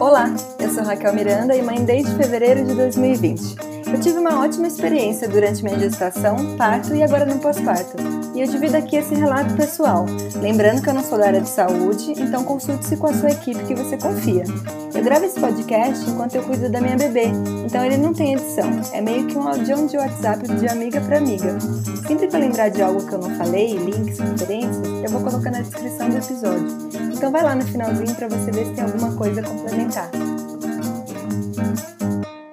[0.00, 3.56] Olá, eu sou Raquel Miranda e mãe desde fevereiro de 2020.
[3.92, 7.98] Eu tive uma ótima experiência durante minha gestação, parto e agora no pós-parto.
[8.34, 10.06] E eu divido aqui esse relato pessoal,
[10.40, 13.62] lembrando que eu não sou da área de saúde, então consulte-se com a sua equipe
[13.64, 14.44] que você confia.
[15.00, 17.28] Eu gravo esse podcast enquanto eu cuido da minha bebê,
[17.64, 21.16] então ele não tem edição, é meio que um audião de WhatsApp de amiga para
[21.16, 21.58] amiga.
[22.06, 25.50] Sempre que eu lembrar de algo que eu não falei, links, referências, eu vou colocar
[25.52, 26.68] na descrição do episódio.
[27.16, 30.10] Então vai lá no finalzinho para você ver se tem alguma coisa a complementar.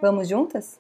[0.02, 0.80] Vamos juntas?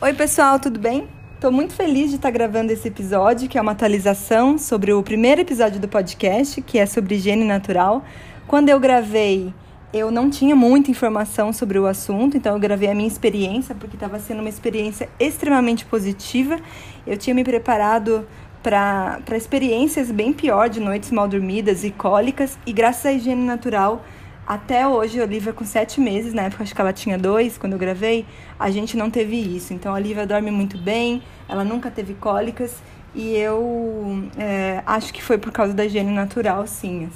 [0.00, 1.08] Oi, pessoal, tudo bem?
[1.34, 5.40] Estou muito feliz de estar gravando esse episódio, que é uma atualização sobre o primeiro
[5.40, 8.04] episódio do podcast, que é sobre higiene natural.
[8.50, 9.54] Quando eu gravei,
[9.94, 13.94] eu não tinha muita informação sobre o assunto, então eu gravei a minha experiência, porque
[13.94, 16.58] estava sendo uma experiência extremamente positiva.
[17.06, 18.26] Eu tinha me preparado
[18.60, 24.04] para experiências bem pior, de noites mal dormidas e cólicas, e graças à higiene natural
[24.44, 27.74] até hoje, a Olivia com sete meses, na época acho que ela tinha dois, quando
[27.74, 28.26] eu gravei,
[28.58, 29.72] a gente não teve isso.
[29.72, 32.82] Então a Olivia dorme muito bem, ela nunca teve cólicas
[33.14, 37.08] e eu é, acho que foi por causa da higiene natural, sim.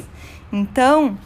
[0.54, 1.18] Então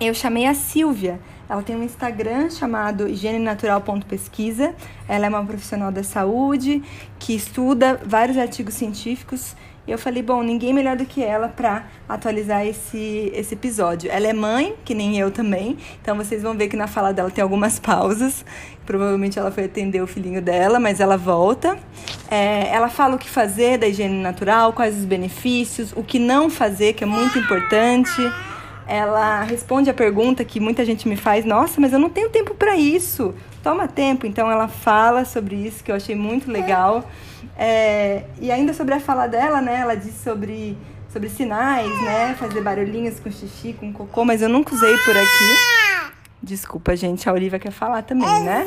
[0.00, 1.20] eu chamei a Silvia.
[1.46, 4.74] Ela tem um Instagram chamado higienenatural.pesquisa.
[5.06, 6.82] Ela é uma profissional da saúde
[7.18, 11.86] que estuda vários artigos científicos e eu falei, bom, ninguém melhor do que ela para
[12.08, 14.08] atualizar esse, esse episódio.
[14.12, 17.30] Ela é mãe, que nem eu também, então vocês vão ver que na fala dela
[17.32, 18.44] tem algumas pausas.
[18.86, 21.76] Provavelmente ela foi atender o filhinho dela, mas ela volta.
[22.30, 26.48] É, ela fala o que fazer da higiene natural, quais os benefícios, o que não
[26.48, 28.22] fazer, que é muito importante.
[28.86, 32.54] Ela responde a pergunta que muita gente me faz: Nossa, mas eu não tenho tempo
[32.54, 33.34] para isso.
[33.62, 34.26] Toma tempo.
[34.26, 37.08] Então ela fala sobre isso, que eu achei muito legal.
[37.56, 39.80] É, e ainda sobre a fala dela, né?
[39.80, 40.76] Ela disse sobre,
[41.12, 42.34] sobre sinais, né?
[42.38, 46.12] Fazer barulhinhos com xixi, com cocô, mas eu nunca usei por aqui.
[46.42, 48.66] Desculpa, gente, a Olivia quer falar também, né?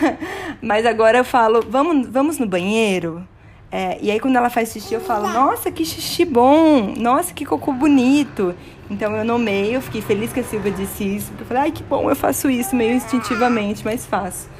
[0.62, 3.26] mas agora eu falo, vamos, vamos no banheiro?
[3.74, 6.92] É, e aí quando ela faz xixi, eu falo, nossa, que xixi bom!
[6.94, 8.54] Nossa, que cocô bonito!
[8.90, 11.82] Então eu nomeio, fiquei feliz que a Silvia disse isso, porque eu falei, ai, que
[11.82, 14.50] bom, eu faço isso meio instintivamente, mas faço.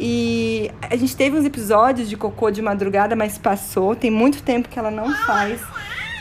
[0.00, 3.94] E a gente teve uns episódios de cocô de madrugada, mas passou.
[3.94, 5.60] Tem muito tempo que ela não faz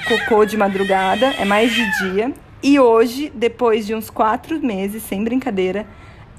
[0.08, 2.31] cocô de madrugada, é mais de dia.
[2.62, 5.86] E hoje, depois de uns quatro meses, sem brincadeira,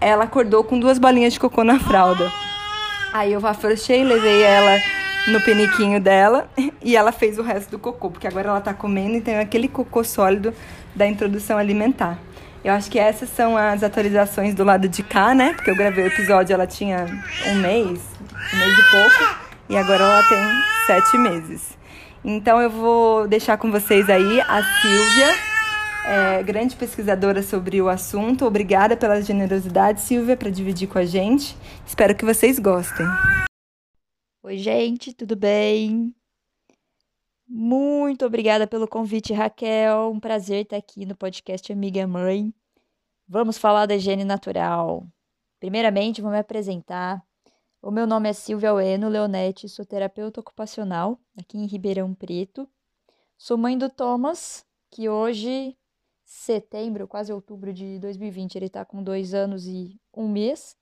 [0.01, 2.31] ela acordou com duas bolinhas de cocô na fralda.
[3.13, 4.79] Aí eu afrouxei, levei ela
[5.27, 6.49] no peniquinho dela
[6.83, 9.69] e ela fez o resto do cocô, porque agora ela tá comendo e tem aquele
[9.69, 10.55] cocô sólido
[10.95, 12.19] da introdução alimentar.
[12.65, 15.55] Eu acho que essas são as atualizações do lado de cá, né?
[15.55, 17.06] Porque eu gravei o episódio, ela tinha
[17.47, 18.01] um mês,
[18.53, 19.37] um mês e pouco,
[19.69, 20.39] e agora ela tem
[20.87, 21.79] sete meses.
[22.25, 25.35] Então eu vou deixar com vocês aí a Silvia,
[26.05, 28.45] é, grande pesquisadora sobre o assunto.
[28.45, 31.56] Obrigada pela generosidade, Silvia, para dividir com a gente.
[31.87, 33.06] Espero que vocês gostem.
[34.49, 36.17] Oi, gente, tudo bem?
[37.47, 40.11] Muito obrigada pelo convite, Raquel.
[40.11, 42.55] Um prazer estar aqui no podcast Amiga Mãe.
[43.29, 45.07] Vamos falar da higiene natural.
[45.61, 47.23] Primeiramente, vou me apresentar.
[47.83, 52.67] O meu nome é Silvia Ueno Leonetti, sou terapeuta ocupacional aqui em Ribeirão Preto.
[53.37, 55.77] Sou mãe do Thomas, que hoje,
[56.25, 60.75] setembro, quase outubro de 2020, ele está com dois anos e um mês.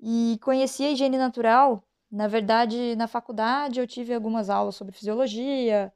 [0.00, 5.92] E conheci a higiene natural na verdade, na faculdade eu tive algumas aulas sobre fisiologia,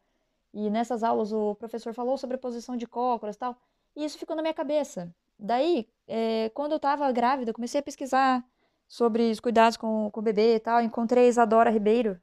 [0.52, 3.56] e nessas aulas o professor falou sobre a posição de cócoras e tal,
[3.96, 5.14] e isso ficou na minha cabeça.
[5.38, 8.44] Daí, é, quando eu estava grávida, comecei a pesquisar
[8.88, 10.80] sobre os cuidados com, com o bebê e tal.
[10.80, 12.20] Encontrei a Isadora Ribeiro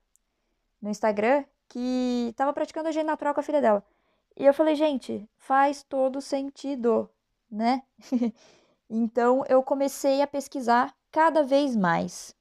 [0.82, 3.84] no Instagram, que estava praticando a higiene natural com a filha dela.
[4.38, 7.10] E eu falei, gente, faz todo sentido,
[7.50, 7.84] né?
[8.90, 12.36] então eu comecei a pesquisar cada vez mais.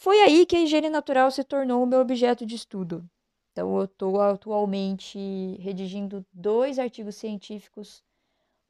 [0.00, 3.06] Foi aí que a higiene natural se tornou o meu objeto de estudo.
[3.52, 5.18] Então, eu estou atualmente
[5.60, 8.02] redigindo dois artigos científicos.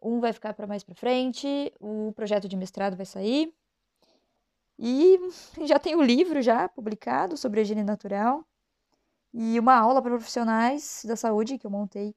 [0.03, 3.55] Um vai ficar para mais para frente, o projeto de mestrado vai sair.
[4.77, 5.21] E
[5.69, 8.45] já tem o livro já publicado sobre a higiene natural.
[9.33, 12.13] E uma aula para profissionais da saúde que eu montei.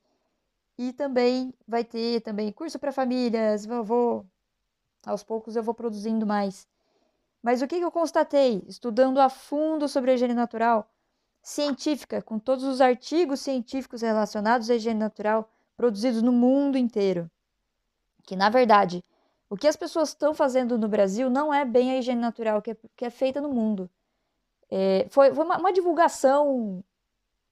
[0.75, 3.63] E também vai ter também curso para famílias.
[3.63, 4.25] Vou
[5.05, 6.67] aos poucos eu vou produzindo mais.
[7.43, 10.89] Mas o que eu constatei, estudando a fundo sobre a higiene natural,
[11.41, 17.29] científica, com todos os artigos científicos relacionados à higiene natural produzidos no mundo inteiro?
[18.23, 19.03] Que, na verdade,
[19.49, 22.71] o que as pessoas estão fazendo no Brasil não é bem a higiene natural que
[22.71, 23.89] é, que é feita no mundo.
[24.71, 26.81] É, foi, foi uma, uma divulgação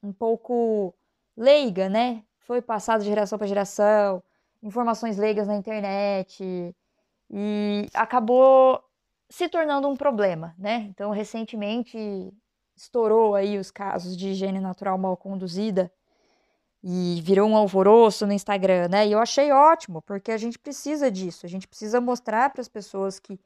[0.02, 0.94] um pouco
[1.36, 2.24] leiga, né?
[2.40, 4.24] Foi passado de geração para geração.
[4.64, 6.74] informações leigas na internet
[7.30, 8.82] e acabou
[9.32, 10.88] se tornando um problema, né?
[10.90, 11.98] Então, recentemente
[12.76, 15.92] estourou aí os casos de higiene natural mal conduzida
[16.84, 19.08] e virou um alvoroço no Instagram, né?
[19.08, 22.68] E eu achei ótimo, porque a gente precisa disso, a gente precisa mostrar para as
[22.68, 23.40] pessoas que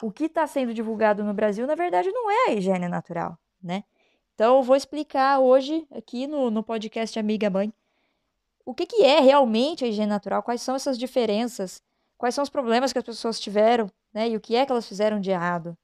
[0.00, 3.82] o que está sendo divulgado no Brasil, na verdade, não é a higiene natural, né?
[4.34, 7.72] Então, eu vou explicar hoje, aqui no, no podcast Amiga Mãe,
[8.64, 11.82] o que, que é realmente a higiene natural, quais são essas diferenças,
[12.16, 14.30] quais são os problemas que as pessoas tiveram, né?
[14.30, 15.76] E o que é que elas fizeram de errado.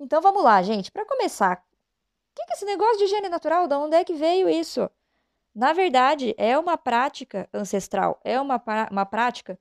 [0.00, 0.90] Então, vamos lá, gente.
[0.90, 3.68] Para começar, o que, que é esse negócio de higiene natural?
[3.68, 4.90] De onde é que veio isso?
[5.54, 9.58] Na verdade, é uma prática ancestral, é uma, uma prática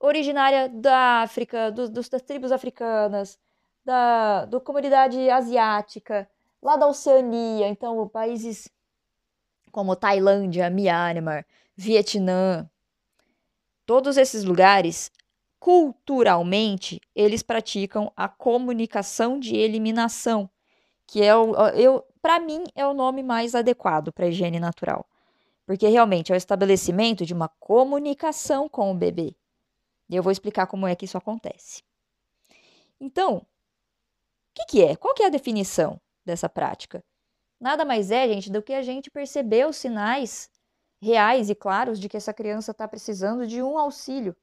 [0.00, 3.38] originária da África, do, dos, das tribos africanas,
[3.84, 6.28] da do comunidade asiática,
[6.62, 8.70] lá da Oceania, então países
[9.70, 12.68] como Tailândia, Myanmar, Vietnã,
[13.84, 15.10] todos esses lugares,
[15.58, 20.48] culturalmente, eles praticam a comunicação de eliminação,
[21.06, 25.08] que é o eu para mim é o nome mais adequado para higiene natural,
[25.64, 29.34] porque realmente é o estabelecimento de uma comunicação com o bebê.
[30.08, 31.82] E eu vou explicar como é que isso acontece.
[33.00, 33.46] Então, o
[34.54, 34.96] que, que é?
[34.96, 37.04] Qual que é a definição dessa prática?
[37.60, 40.50] Nada mais é, gente, do que a gente perceber os sinais
[41.00, 44.36] reais e claros de que essa criança está precisando de um auxílio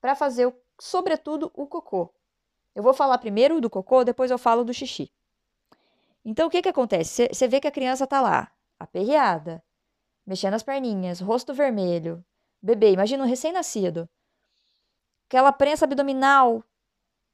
[0.00, 2.12] para fazer, sobretudo, o cocô.
[2.74, 5.10] Eu vou falar primeiro do cocô, depois eu falo do xixi.
[6.24, 7.28] Então, o que, que acontece?
[7.32, 9.62] Você vê que a criança está lá, aperreada,
[10.26, 12.24] mexendo as perninhas, rosto vermelho,
[12.60, 14.08] bebê, imagina um recém-nascido,
[15.26, 16.62] aquela prensa abdominal,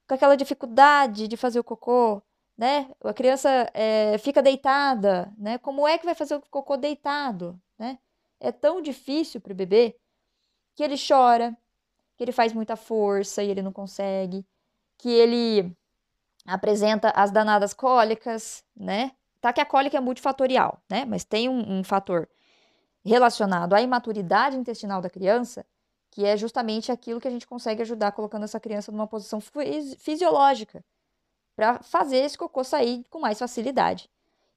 [0.06, 2.22] com aquela dificuldade de fazer o cocô,
[2.56, 2.90] né?
[3.02, 5.58] A criança é, fica deitada, né?
[5.58, 7.98] Como é que vai fazer o cocô deitado, né?
[8.38, 9.96] É tão difícil para o bebê
[10.74, 11.56] que ele chora,
[12.16, 14.44] que ele faz muita força e ele não consegue,
[14.98, 15.76] que ele
[16.46, 19.12] apresenta as danadas cólicas, né?
[19.40, 21.04] Tá que a cólica é multifatorial, né?
[21.04, 22.28] Mas tem um, um fator
[23.04, 25.66] relacionado à imaturidade intestinal da criança,
[26.10, 29.40] que é justamente aquilo que a gente consegue ajudar colocando essa criança numa posição
[29.98, 30.84] fisiológica
[31.56, 34.08] para fazer esse cocô sair com mais facilidade.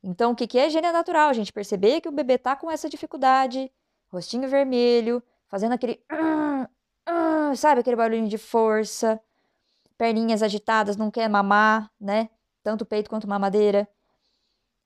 [0.04, 1.30] Então, o que, que é higiene natural?
[1.30, 3.71] A gente perceber que o bebê tá com essa dificuldade,
[4.12, 6.01] rostinho vermelho, fazendo aquele.
[7.56, 9.19] sabe, aquele barulhinho de força,
[9.98, 12.30] perninhas agitadas, não quer mamar, né?
[12.63, 13.88] Tanto peito quanto mamadeira.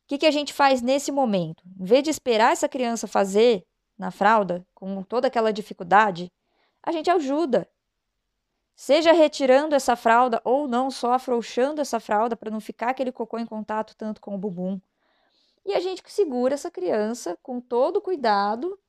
[0.03, 1.63] O que, que a gente faz nesse momento?
[1.79, 3.65] Em vez de esperar essa criança fazer
[3.97, 6.31] na fralda, com toda aquela dificuldade,
[6.83, 7.69] a gente ajuda.
[8.75, 13.37] Seja retirando essa fralda ou não, só afrouxando essa fralda para não ficar aquele cocô
[13.37, 14.81] em contato tanto com o bumbum.
[15.65, 18.79] E a gente segura essa criança com todo cuidado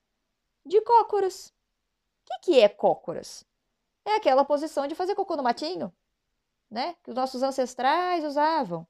[0.64, 1.52] de cócoras.
[2.40, 3.44] Que, que é cócoras?
[4.04, 5.92] É aquela posição de fazer cocô no matinho
[6.72, 6.96] né?
[7.04, 8.86] Que os nossos ancestrais usavam.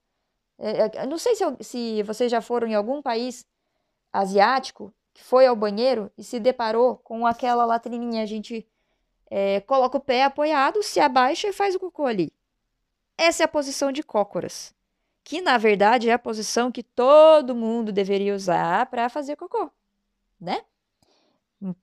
[0.56, 3.44] É, é não sei se, se vocês já foram em algum país
[4.12, 8.22] asiático que foi ao banheiro e se deparou com aquela latrininha.
[8.22, 8.66] A gente
[9.28, 12.32] é, coloca o pé apoiado, se abaixa e faz o cocô ali.
[13.18, 14.72] Essa é a posição de cócoras,
[15.24, 19.70] que na verdade é a posição que todo mundo deveria usar para fazer cocô,
[20.40, 20.64] né?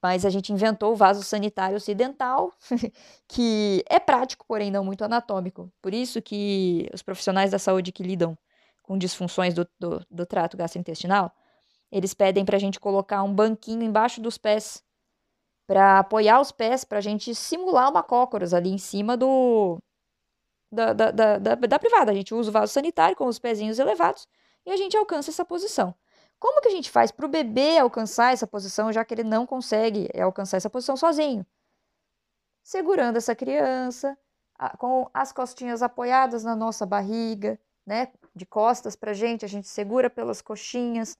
[0.01, 2.53] Mas a gente inventou o vaso sanitário ocidental,
[3.27, 5.71] que é prático, porém não muito anatômico.
[5.81, 8.37] Por isso que os profissionais da saúde que lidam
[8.83, 11.31] com disfunções do, do, do trato gastrointestinal,
[11.91, 14.83] eles pedem para a gente colocar um banquinho embaixo dos pés,
[15.67, 19.77] para apoiar os pés, para a gente simular uma cócoras ali em cima do
[20.71, 22.11] da, da, da, da, da privada.
[22.11, 24.27] A gente usa o vaso sanitário com os pezinhos elevados
[24.65, 25.93] e a gente alcança essa posição.
[26.39, 29.45] Como que a gente faz para o bebê alcançar essa posição, já que ele não
[29.45, 31.45] consegue alcançar essa posição sozinho?
[32.63, 34.17] Segurando essa criança,
[34.77, 38.09] com as costinhas apoiadas na nossa barriga, né?
[38.35, 41.17] De costas para a gente, a gente segura pelas coxinhas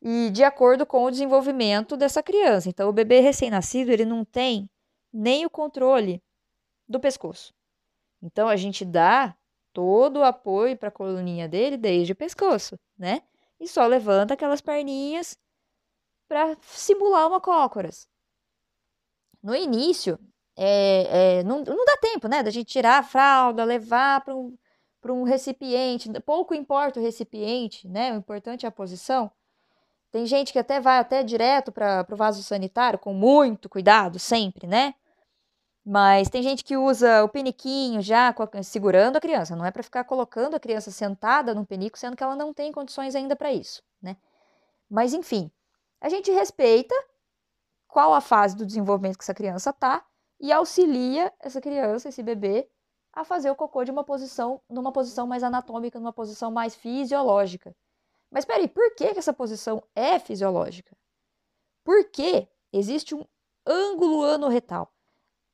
[0.00, 2.68] e de acordo com o desenvolvimento dessa criança.
[2.68, 4.70] Então, o bebê recém-nascido ele não tem
[5.12, 6.22] nem o controle
[6.88, 7.52] do pescoço.
[8.22, 9.36] Então, a gente dá
[9.72, 13.22] todo o apoio para a coluninha dele desde o pescoço, né?
[13.60, 15.38] E só levanta aquelas perninhas
[16.26, 18.08] para simular uma cócoras.
[19.42, 20.18] No início,
[20.56, 24.56] é, é, não, não dá tempo, né, da gente tirar a fralda, levar para um,
[25.08, 26.10] um recipiente.
[26.22, 28.12] Pouco importa o recipiente, né?
[28.12, 29.30] O importante é a posição.
[30.10, 34.66] Tem gente que até vai até direto para o vaso sanitário, com muito cuidado, sempre,
[34.66, 34.94] né?
[35.92, 38.32] Mas tem gente que usa o peniquinho já
[38.62, 42.22] segurando a criança, não é para ficar colocando a criança sentada num penico, sendo que
[42.22, 44.16] ela não tem condições ainda para isso, né?
[44.88, 45.50] Mas enfim,
[46.00, 46.94] a gente respeita
[47.88, 50.06] qual a fase do desenvolvimento que essa criança está
[50.38, 52.70] e auxilia essa criança, esse bebê,
[53.12, 57.74] a fazer o cocô de uma posição, numa posição mais anatômica, numa posição mais fisiológica.
[58.30, 60.96] Mas peraí, por que, que essa posição é fisiológica?
[61.82, 63.24] Porque existe um
[63.66, 64.94] ângulo anorretal.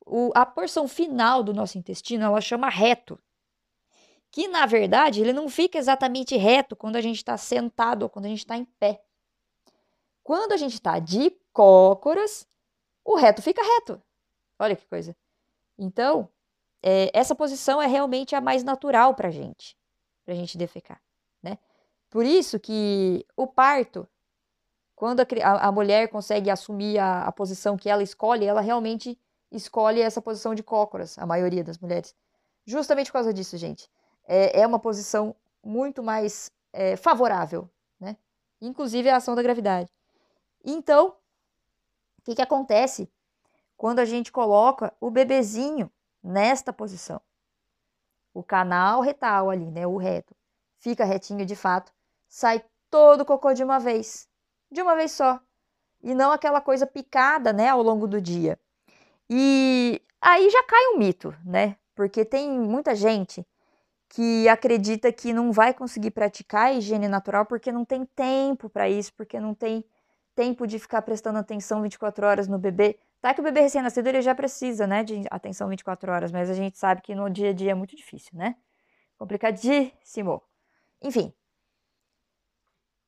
[0.09, 3.19] O, a porção final do nosso intestino, ela chama reto.
[4.31, 8.25] Que, na verdade, ele não fica exatamente reto quando a gente está sentado ou quando
[8.25, 9.03] a gente está em pé.
[10.23, 12.47] Quando a gente está de cócoras,
[13.03, 14.01] o reto fica reto.
[14.59, 15.15] Olha que coisa.
[15.77, 16.29] Então,
[16.81, 19.77] é, essa posição é realmente a mais natural para gente,
[20.25, 21.01] para gente defecar,
[21.41, 21.57] né?
[22.09, 24.07] Por isso que o parto,
[24.95, 29.19] quando a, a, a mulher consegue assumir a, a, posição que ela escolhe, ela realmente
[29.51, 32.15] escolhe essa posição de cócoras, a maioria das mulheres.
[32.65, 33.89] Justamente por causa disso, gente.
[34.25, 38.17] É, é uma posição muito mais é, favorável, né?
[38.61, 39.91] Inclusive a ação da gravidade.
[40.63, 41.15] Então,
[42.19, 43.09] o que, que acontece
[43.77, 45.89] quando a gente coloca o bebezinho
[46.21, 47.21] nesta posição.
[48.33, 50.35] O canal retal ali, né, o reto,
[50.79, 51.93] fica retinho de fato,
[52.27, 54.27] sai todo o cocô de uma vez,
[54.71, 55.39] de uma vez só,
[56.01, 58.59] e não aquela coisa picada, né, ao longo do dia.
[59.29, 61.77] E aí já cai um mito, né?
[61.95, 63.45] Porque tem muita gente
[64.09, 68.89] que acredita que não vai conseguir praticar a higiene natural porque não tem tempo para
[68.89, 69.83] isso, porque não tem
[70.35, 72.99] tempo de ficar prestando atenção 24 horas no bebê.
[73.21, 76.53] Tá que o bebê recém-nascido ele já precisa, né, de atenção 24 horas, mas a
[76.53, 78.55] gente sabe que no dia a dia é muito difícil, né?
[79.17, 80.41] Complicadíssimo.
[81.01, 81.33] Enfim.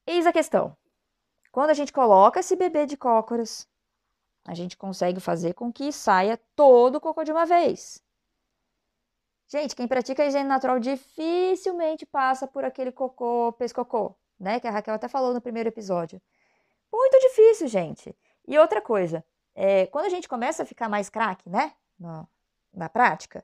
[0.08, 0.76] Eis a questão.
[1.52, 3.68] Quando a gente coloca esse bebê de cócoras,
[4.46, 8.04] a gente consegue fazer com que saia todo o cocô de uma vez.
[9.48, 14.60] Gente, quem pratica a higiene natural dificilmente passa por aquele cocô, pescocô, né?
[14.60, 16.22] Que a Raquel até falou no primeiro episódio.
[16.94, 18.16] Muito difícil, gente.
[18.48, 21.74] E outra coisa, é, quando a gente começa a ficar mais craque, né?
[21.98, 23.44] Na, prática,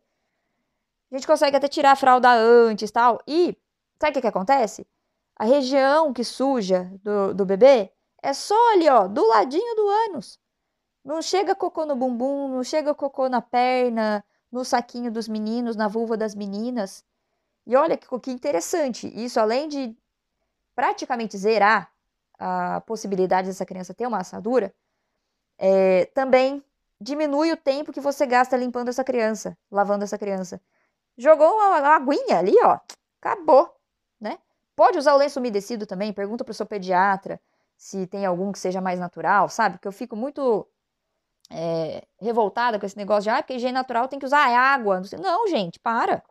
[1.11, 3.19] a gente consegue até tirar a fralda antes tal.
[3.27, 3.57] E
[3.99, 4.87] sabe o que, que acontece?
[5.35, 10.39] A região que suja do, do bebê é só ali, ó, do ladinho do ânus.
[11.05, 15.87] Não chega cocô no bumbum, não chega cocô na perna, no saquinho dos meninos, na
[15.87, 17.05] vulva das meninas.
[17.67, 19.95] E olha que, que interessante, isso além de
[20.75, 21.91] praticamente zerar
[22.39, 24.73] a possibilidade dessa criança ter uma assadura,
[25.59, 26.63] é, também
[26.99, 30.59] diminui o tempo que você gasta limpando essa criança, lavando essa criança.
[31.15, 32.79] Jogou uma, uma aguinha ali, ó,
[33.21, 33.73] acabou,
[34.19, 34.39] né?
[34.75, 37.39] Pode usar o lenço umedecido também, pergunta para o seu pediatra
[37.77, 39.75] se tem algum que seja mais natural, sabe?
[39.75, 40.67] Porque eu fico muito
[41.57, 45.01] é, revoltada com esse negócio de, ah, porque higiene natural tem que usar água.
[45.17, 46.21] Não, gente, para,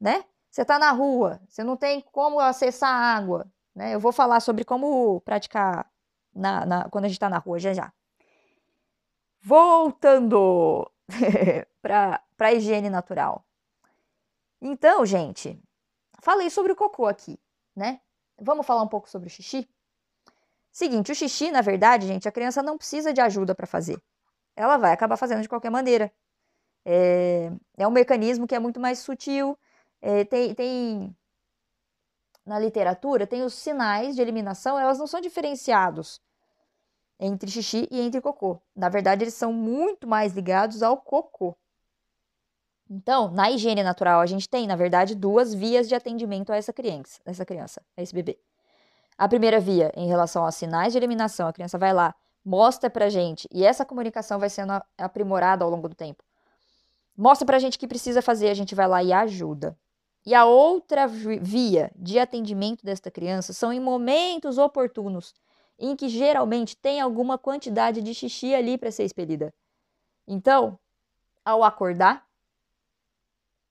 [0.00, 0.24] né?
[0.48, 3.92] Você está na rua, você não tem como acessar água, né?
[3.92, 5.90] Eu vou falar sobre como praticar
[6.32, 7.92] na, na quando a gente está na rua já já.
[9.42, 10.88] Voltando
[11.82, 13.44] para a higiene natural.
[14.62, 15.60] Então, gente,
[16.20, 17.40] falei sobre o cocô aqui,
[17.74, 18.00] né?
[18.40, 19.68] Vamos falar um pouco sobre o xixi?
[20.70, 24.00] Seguinte, o xixi, na verdade, gente, a criança não precisa de ajuda para fazer.
[24.56, 26.12] Ela vai acabar fazendo de qualquer maneira.
[26.84, 29.58] É, é um mecanismo que é muito mais sutil.
[30.00, 31.16] É, tem, tem
[32.44, 36.20] na literatura tem os sinais de eliminação, elas não são diferenciados
[37.18, 38.60] entre xixi e entre cocô.
[38.74, 41.56] Na verdade, eles são muito mais ligados ao cocô.
[42.90, 46.72] Então, na higiene natural, a gente tem, na verdade, duas vias de atendimento a essa
[46.72, 48.38] criança, essa criança, a esse bebê.
[49.16, 53.08] A primeira via, em relação aos sinais de eliminação, a criança vai lá, mostra pra
[53.08, 56.22] gente, e essa comunicação vai sendo aprimorada ao longo do tempo.
[57.16, 59.76] Mostra pra gente o que precisa fazer, a gente vai lá e ajuda.
[60.26, 65.34] E a outra via de atendimento desta criança são em momentos oportunos,
[65.78, 69.52] em que geralmente tem alguma quantidade de xixi ali para ser expelida.
[70.26, 70.78] Então,
[71.44, 72.26] ao acordar,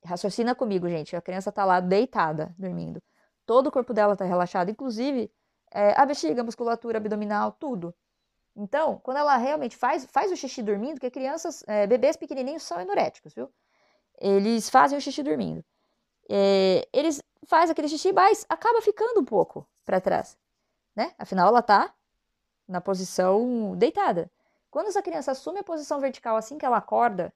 [0.06, 1.16] raciocina comigo, gente.
[1.16, 3.02] A criança está lá deitada, dormindo.
[3.46, 5.32] Todo o corpo dela está relaxado, inclusive
[5.72, 7.94] é, a bexiga, a musculatura abdominal, tudo.
[8.56, 12.80] Então, quando ela realmente faz, faz o xixi dormindo, porque crianças, é, bebês pequenininhos são
[12.80, 13.52] enoréticos, viu?
[14.20, 15.66] Eles fazem o xixi dormindo.
[16.30, 20.38] É, eles fazem aquele xixi, mas acaba ficando um pouco para trás
[20.96, 21.14] né?
[21.18, 21.94] Afinal, ela está
[22.68, 24.32] na posição deitada.
[24.70, 27.34] Quando essa criança assume a posição vertical assim que ela acorda,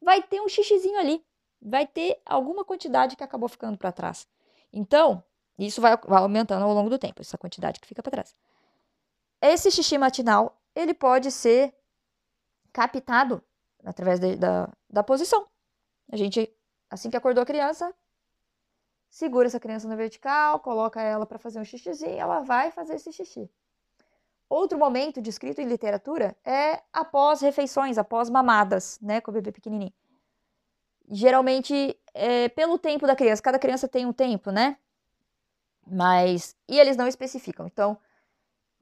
[0.00, 1.24] vai ter um xixizinho ali,
[1.60, 4.26] vai ter alguma quantidade que acabou ficando para trás.
[4.72, 5.22] Então,
[5.58, 8.34] isso vai, vai, aumentando ao longo do tempo, essa quantidade que fica para trás.
[9.46, 11.74] Esse xixi matinal, ele pode ser
[12.72, 13.44] captado
[13.84, 15.46] através de, da, da posição.
[16.10, 16.50] A gente,
[16.88, 17.94] assim que acordou a criança,
[19.10, 23.12] segura essa criança na vertical, coloca ela para fazer um xixizinho, ela vai fazer esse
[23.12, 23.50] xixi.
[24.48, 29.92] Outro momento descrito em literatura é após refeições, após mamadas, né, com o bebê pequenininho.
[31.10, 34.78] Geralmente, é, pelo tempo da criança, cada criança tem um tempo, né?
[35.86, 37.66] Mas, e eles não especificam.
[37.66, 37.98] Então,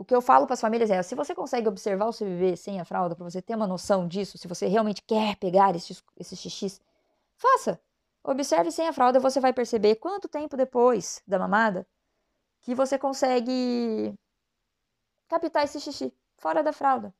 [0.02, 2.56] o que eu falo para as famílias é: se você consegue observar o seu bebê
[2.56, 6.02] sem a fralda, para você ter uma noção disso, se você realmente quer pegar esses,
[6.18, 6.80] esses xixis,
[7.37, 7.80] faça.
[8.25, 11.87] Observe sem a fralda você vai perceber quanto tempo depois da mamada
[12.61, 14.14] que você consegue
[15.28, 17.14] captar esse xixi fora da fralda.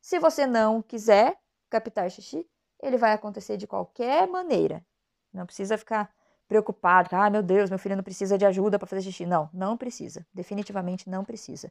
[0.00, 1.38] Se você não quiser
[1.70, 2.46] captar xixi,
[2.82, 4.84] ele vai acontecer de qualquer maneira.
[5.32, 6.10] Não precisa ficar
[6.46, 9.26] preocupado, ah, meu Deus, meu filho não precisa de ajuda para fazer xixi.
[9.26, 10.26] Não, não precisa.
[10.32, 11.70] Definitivamente não precisa.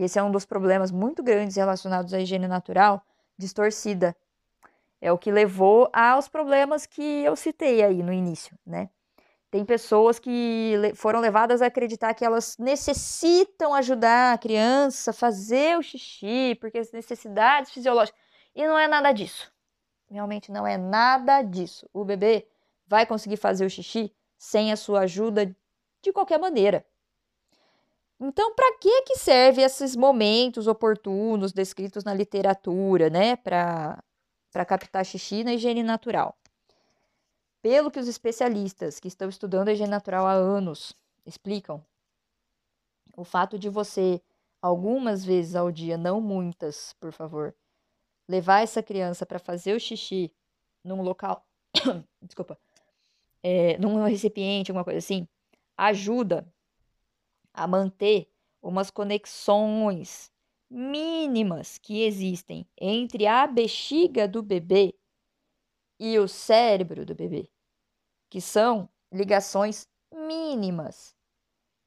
[0.00, 3.04] E esse é um dos problemas muito grandes relacionados à higiene natural
[3.36, 4.16] distorcida.
[4.98, 8.88] É o que levou aos problemas que eu citei aí no início, né?
[9.50, 15.76] Tem pessoas que foram levadas a acreditar que elas necessitam ajudar a criança a fazer
[15.76, 18.18] o xixi, porque as necessidades fisiológicas.
[18.54, 19.52] E não é nada disso.
[20.10, 21.86] Realmente não é nada disso.
[21.92, 22.46] O bebê
[22.86, 25.54] vai conseguir fazer o xixi sem a sua ajuda
[26.00, 26.86] de qualquer maneira.
[28.20, 34.02] Então, para que que serve esses momentos oportunos descritos na literatura, né, para
[34.52, 36.36] para captar xixi na higiene natural?
[37.62, 40.92] Pelo que os especialistas que estão estudando a higiene natural há anos
[41.24, 41.84] explicam,
[43.16, 44.20] o fato de você
[44.60, 47.54] algumas vezes ao dia, não muitas, por favor,
[48.28, 50.32] levar essa criança para fazer o xixi
[50.84, 51.46] num local,
[52.20, 52.58] desculpa,
[53.42, 55.26] é, num recipiente, alguma coisa assim,
[55.76, 56.46] ajuda
[57.60, 58.26] a manter
[58.62, 60.32] umas conexões
[60.70, 64.94] mínimas que existem entre a bexiga do bebê
[65.98, 67.50] e o cérebro do bebê,
[68.30, 71.14] que são ligações mínimas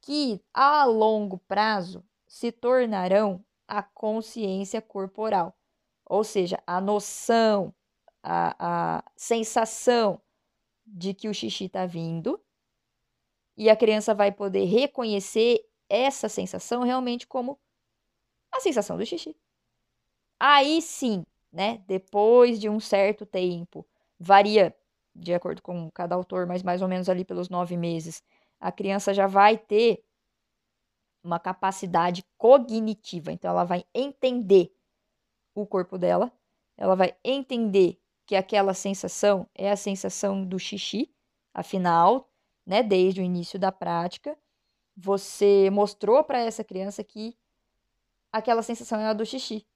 [0.00, 5.58] que a longo prazo se tornarão a consciência corporal,
[6.06, 7.74] ou seja, a noção,
[8.22, 10.22] a, a sensação
[10.86, 12.40] de que o xixi está vindo
[13.56, 17.58] e a criança vai poder reconhecer essa sensação realmente como
[18.52, 19.36] a sensação do xixi.
[20.38, 23.86] Aí sim, né, depois de um certo tempo,
[24.18, 24.74] varia
[25.14, 28.22] de acordo com cada autor, mas mais ou menos ali pelos nove meses,
[28.58, 30.02] a criança já vai ter
[31.22, 33.32] uma capacidade cognitiva.
[33.32, 34.74] Então, ela vai entender
[35.54, 36.32] o corpo dela,
[36.76, 41.10] ela vai entender que aquela sensação é a sensação do xixi,
[41.52, 42.28] afinal,
[42.66, 44.36] né, desde o início da prática,
[44.96, 47.36] você mostrou para essa criança que
[48.32, 49.66] aquela sensação é a do xixi.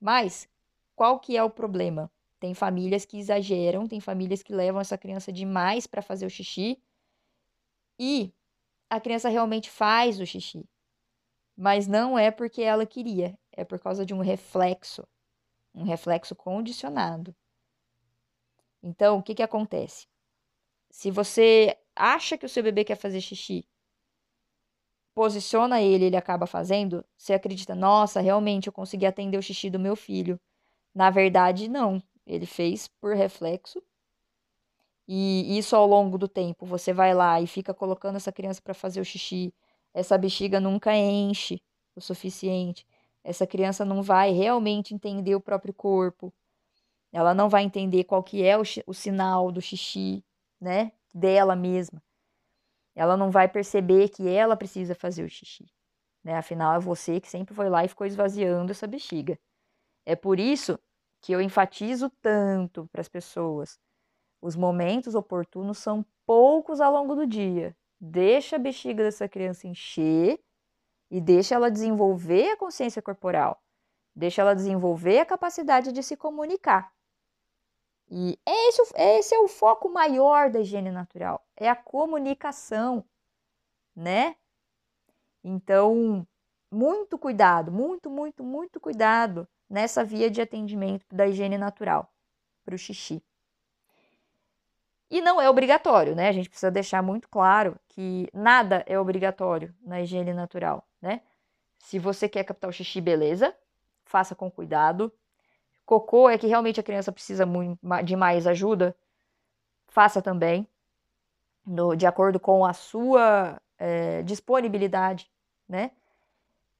[0.00, 0.48] Mas
[0.94, 2.10] qual que é o problema?
[2.38, 6.82] Tem famílias que exageram, tem famílias que levam essa criança demais para fazer o xixi
[7.98, 8.32] e
[8.90, 10.68] a criança realmente faz o xixi.
[11.56, 15.06] Mas não é porque ela queria, é por causa de um reflexo,
[15.74, 17.34] um reflexo condicionado.
[18.82, 20.08] Então, o que, que acontece?
[20.90, 23.66] Se você acha que o seu bebê quer fazer xixi,
[25.14, 29.78] posiciona ele, ele acaba fazendo, você acredita, nossa, realmente eu consegui atender o xixi do
[29.78, 30.40] meu filho.
[30.94, 32.02] Na verdade, não.
[32.26, 33.82] Ele fez por reflexo.
[35.06, 38.72] E isso ao longo do tempo, você vai lá e fica colocando essa criança para
[38.72, 39.52] fazer o xixi,
[39.92, 41.60] essa bexiga nunca enche
[41.94, 42.86] o suficiente.
[43.24, 46.32] Essa criança não vai realmente entender o próprio corpo.
[47.12, 50.24] Ela não vai entender qual que é o, o sinal do xixi,
[50.60, 52.02] né, dela mesma.
[52.94, 55.66] Ela não vai perceber que ela precisa fazer o xixi,
[56.22, 56.36] né?
[56.36, 59.38] Afinal é você que sempre foi lá e ficou esvaziando essa bexiga.
[60.04, 60.78] É por isso
[61.20, 63.78] que eu enfatizo tanto para as pessoas.
[64.40, 67.76] Os momentos oportunos são poucos ao longo do dia.
[68.00, 70.40] Deixa a bexiga dessa criança encher
[71.10, 73.62] e deixa ela desenvolver a consciência corporal.
[74.14, 76.92] Deixa ela desenvolver a capacidade de se comunicar.
[78.14, 83.02] E esse, esse é o foco maior da higiene natural, é a comunicação,
[83.96, 84.36] né?
[85.42, 86.26] Então,
[86.70, 92.12] muito cuidado, muito, muito, muito cuidado nessa via de atendimento da higiene natural
[92.62, 93.24] para o xixi.
[95.10, 96.28] E não é obrigatório, né?
[96.28, 101.22] A gente precisa deixar muito claro que nada é obrigatório na higiene natural, né?
[101.78, 103.56] Se você quer captar o xixi, beleza,
[104.04, 105.10] faça com cuidado,
[105.84, 107.44] Cocô é que realmente a criança precisa
[108.04, 108.96] de mais ajuda,
[109.88, 110.66] faça também,
[111.66, 115.30] no, de acordo com a sua é, disponibilidade,
[115.68, 115.90] né?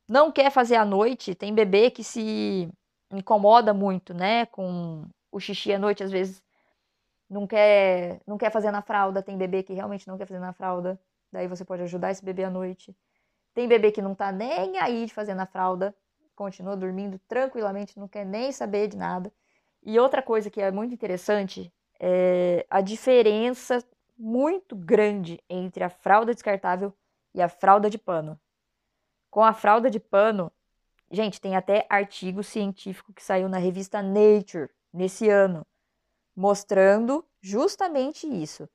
[0.09, 2.69] Não quer fazer à noite, tem bebê que se
[3.11, 6.43] incomoda muito, né, com o xixi à noite, às vezes
[7.29, 10.53] não quer, não quer fazer na fralda, tem bebê que realmente não quer fazer na
[10.53, 12.95] fralda, daí você pode ajudar esse bebê à noite.
[13.55, 15.95] Tem bebê que não tá nem aí de fazer na fralda,
[16.35, 19.33] continua dormindo tranquilamente, não quer nem saber de nada.
[19.83, 23.85] E outra coisa que é muito interessante é a diferença
[24.17, 26.93] muito grande entre a fralda descartável
[27.35, 28.39] e a fralda de pano.
[29.31, 30.53] Com a fralda de pano,
[31.11, 35.67] gente, tem até artigo científico que saiu na revista Nature nesse ano,
[36.37, 38.69] mostrando justamente isso.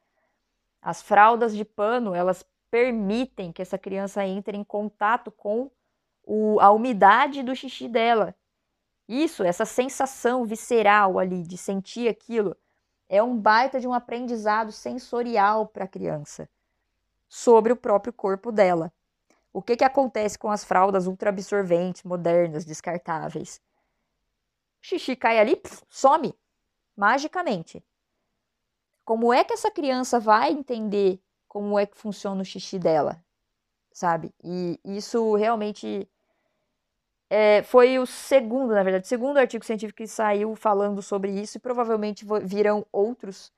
[0.82, 5.72] As fraldas de pano, elas permitem que essa criança entre em contato com
[6.28, 8.36] o, a umidade do xixi dela.
[9.08, 12.56] Isso, essa sensação visceral ali de sentir aquilo,
[13.08, 16.50] é um baita de um aprendizado sensorial para a criança
[17.30, 18.92] sobre o próprio corpo dela.
[19.54, 23.62] O que, que acontece com as fraldas ultraabsorventes, modernas, descartáveis?
[24.84, 26.38] O xixi cai ali, pff, some,
[26.96, 27.82] magicamente.
[29.06, 33.24] Como é que essa criança vai entender como é que funciona o xixi dela?
[33.94, 34.36] Sabe?
[34.44, 36.08] E isso realmente
[37.30, 41.62] é, foi o segundo, na verdade, segundo artigo científico que saiu falando sobre isso, e
[41.62, 43.52] provavelmente virão outros,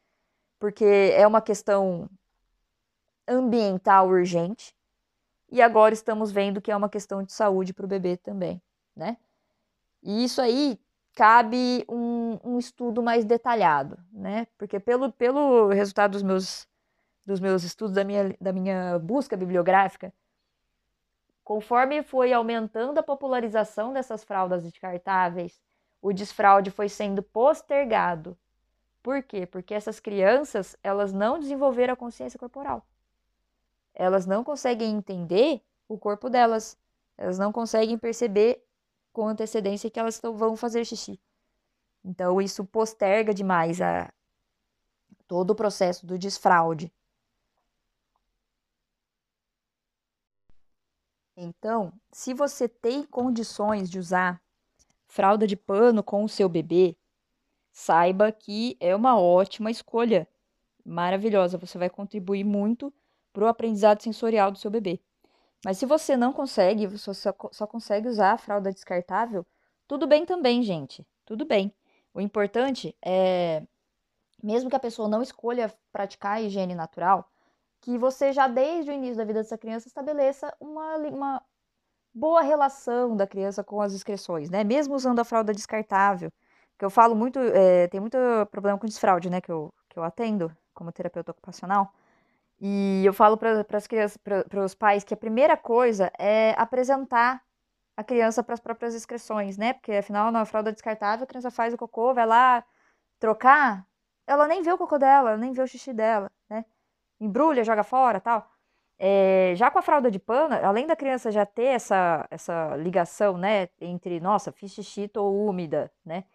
[0.60, 2.10] porque é uma questão
[3.28, 4.76] ambiental urgente,
[5.52, 8.62] e agora estamos vendo que é uma questão de saúde para o bebê também,
[8.96, 9.18] né?
[10.02, 10.80] E isso aí
[11.16, 14.48] cabe um, um, estudo mais detalhado, né?
[14.58, 16.68] Porque pelo, pelo resultado dos meus,
[17.26, 20.14] dos meus estudos, da minha, da minha busca bibliográfica,
[21.50, 25.60] Conforme foi aumentando a popularização dessas fraldas descartáveis,
[26.00, 28.38] o desfraude foi sendo postergado.
[29.02, 29.48] Por quê?
[29.48, 32.86] Porque essas crianças, elas não desenvolveram a consciência corporal.
[33.96, 36.78] Elas não conseguem entender o corpo delas.
[37.18, 38.64] Elas não conseguem perceber
[39.12, 41.20] com antecedência que elas vão fazer xixi.
[42.06, 44.14] Então, isso posterga demais a,
[45.28, 46.94] todo o processo do desfraude.
[51.42, 54.42] Então, se você tem condições de usar
[55.08, 56.98] fralda de pano com o seu bebê,
[57.72, 60.28] saiba que é uma ótima escolha.
[60.86, 62.94] Maravilhosa, você vai contribuir muito
[63.32, 65.00] para o aprendizado sensorial do seu bebê.
[65.64, 69.46] Mas se você não consegue, você só, só consegue usar a fralda descartável,
[69.88, 71.08] tudo bem também, gente.
[71.26, 71.74] Tudo bem.
[72.14, 73.64] O importante é,
[74.44, 77.32] mesmo que a pessoa não escolha praticar a higiene natural,
[77.82, 81.44] que você já desde o início da vida dessa criança estabeleça uma, uma
[82.14, 84.64] boa relação da criança com as excreções, né?
[84.64, 86.32] Mesmo usando a fralda descartável,
[86.78, 88.18] que eu falo muito, é, tem muito
[88.52, 89.42] problema com desfraude, né?
[89.42, 91.94] Que eu, que eu atendo como terapeuta ocupacional.
[92.62, 97.42] E eu falo para as crianças, para os pais, que a primeira coisa é apresentar
[97.98, 99.74] a criança para as próprias excreções, né?
[99.74, 102.64] Porque afinal, na fralda descartável, a criança faz o cocô, vai lá
[103.20, 103.86] trocar,
[104.28, 106.32] ela nem vê o cocô dela, ela nem vê o xixi dela?
[107.20, 108.50] Embrulha, joga fora tal.
[109.02, 113.38] É, já com a fralda de pano, além da criança já ter essa, essa ligação,
[113.38, 116.26] né, entre, nossa, fiz xixi, tô úmida, né,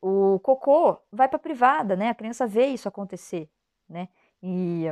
[0.00, 3.50] o cocô vai para privada, né, a criança vê isso acontecer,
[3.88, 4.08] né,
[4.42, 4.84] e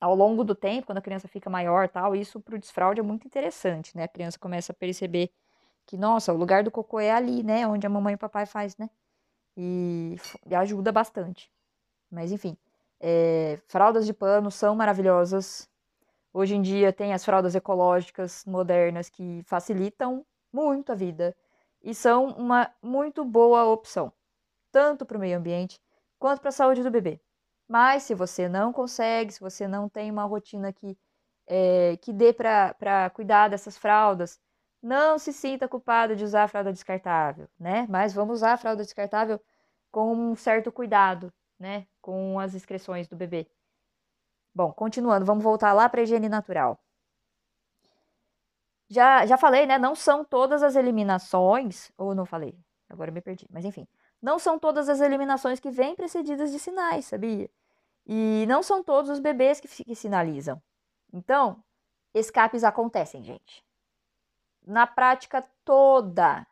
[0.00, 3.02] ao longo do tempo, quando a criança fica maior tal, isso para o desfraude é
[3.02, 5.32] muito interessante, né, a criança começa a perceber
[5.86, 8.46] que, nossa, o lugar do cocô é ali, né, onde a mamãe e o papai
[8.46, 8.88] faz, né,
[9.56, 11.50] e, e ajuda bastante.
[12.10, 12.56] Mas, enfim,
[13.00, 15.68] é, fraldas de pano são maravilhosas.
[16.32, 21.34] Hoje em dia tem as fraldas ecológicas modernas que facilitam muito a vida
[21.82, 24.12] e são uma muito boa opção,
[24.70, 25.80] tanto para o meio ambiente
[26.18, 27.20] quanto para a saúde do bebê.
[27.66, 30.98] Mas se você não consegue, se você não tem uma rotina que,
[31.46, 34.40] é, que dê para cuidar dessas fraldas,
[34.82, 37.86] não se sinta culpado de usar a fralda descartável, né?
[37.88, 39.40] Mas vamos usar a fralda descartável
[39.90, 41.86] com um certo cuidado, né?
[42.00, 43.46] Com as excreções do bebê.
[44.54, 46.78] Bom, continuando, vamos voltar lá para a higiene natural.
[48.88, 49.78] Já, já falei, né?
[49.78, 52.58] Não são todas as eliminações, ou não falei,
[52.88, 53.86] agora me perdi, mas enfim.
[54.20, 57.48] Não são todas as eliminações que vêm precedidas de sinais, sabia?
[58.04, 60.60] E não são todos os bebês que, que sinalizam.
[61.12, 61.62] Então,
[62.12, 63.64] escapes acontecem, gente.
[64.66, 66.46] Na prática toda,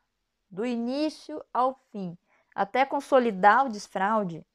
[0.49, 2.17] do início ao fim,
[2.55, 4.47] até consolidar o desfraude,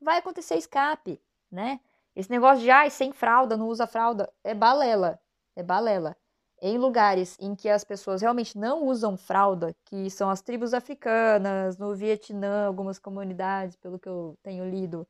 [0.00, 1.80] vai acontecer escape, né?
[2.14, 5.20] Esse negócio de, ai, sem fralda, não usa fralda, é balela,
[5.54, 6.16] é balela.
[6.62, 11.78] Em lugares em que as pessoas realmente não usam fralda, que são as tribos africanas,
[11.78, 15.08] no Vietnã, algumas comunidades, pelo que eu tenho lido,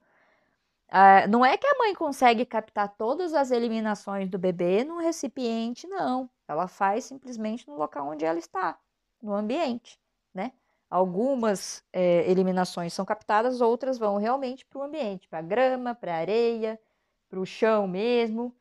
[0.93, 5.89] uh, não é que a mãe consegue captar todas as eliminações do bebê num recipiente,
[5.89, 6.31] não.
[6.47, 8.79] Ela faz simplesmente no local onde ela está,
[9.21, 9.99] no ambiente,
[10.33, 10.53] né?
[10.91, 16.13] Algumas é, eliminações são captadas, outras vão realmente para o ambiente, para a grama, para
[16.15, 16.81] a areia,
[17.29, 18.53] para o chão mesmo.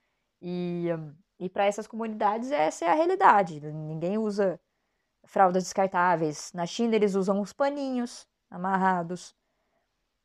[0.42, 0.88] E,
[1.40, 3.60] e para essas comunidades essa é a realidade.
[3.60, 4.60] Ninguém usa
[5.24, 6.52] fraldas descartáveis.
[6.54, 9.36] Na China, eles usam os paninhos amarrados.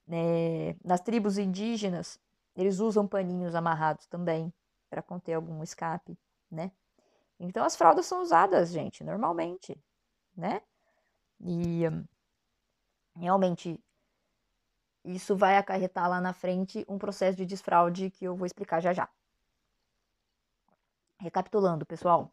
[0.07, 2.21] É, nas tribos indígenas,
[2.55, 4.53] eles usam paninhos amarrados também
[4.91, 6.19] para conter algum escape,
[6.51, 6.71] né?
[7.41, 9.77] Então as fraldas são usadas, gente, normalmente,
[10.37, 10.61] né?
[11.41, 11.83] E
[13.17, 13.83] realmente
[15.05, 18.93] isso vai acarretar lá na frente um processo de desfraude que eu vou explicar já
[18.93, 19.09] já.
[21.19, 22.33] Recapitulando, pessoal.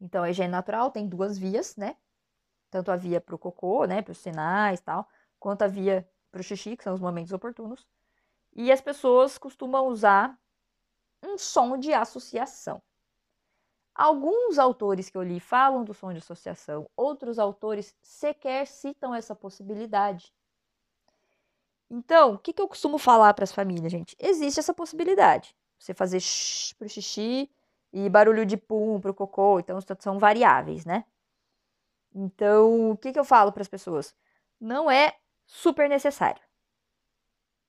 [0.00, 1.96] Então, a higiene natural tem duas vias, né?
[2.70, 6.40] Tanto a via para o cocô, né, para os sinais tal, quanto a via para
[6.40, 7.86] o xixi, que são os momentos oportunos.
[8.52, 10.38] E as pessoas costumam usar
[11.22, 12.82] um som de associação.
[13.94, 19.36] Alguns autores que eu li falam do som de associação, outros autores sequer citam essa
[19.36, 20.32] possibilidade.
[21.88, 24.16] Então, o que, que eu costumo falar para as famílias, gente?
[24.18, 25.54] Existe essa possibilidade.
[25.78, 27.48] Você fazer shh para o xixi
[27.92, 31.04] e barulho de pum para o cocô, então são variáveis, né?
[32.14, 34.14] Então, o que, que eu falo para as pessoas?
[34.60, 36.42] Não é super necessário.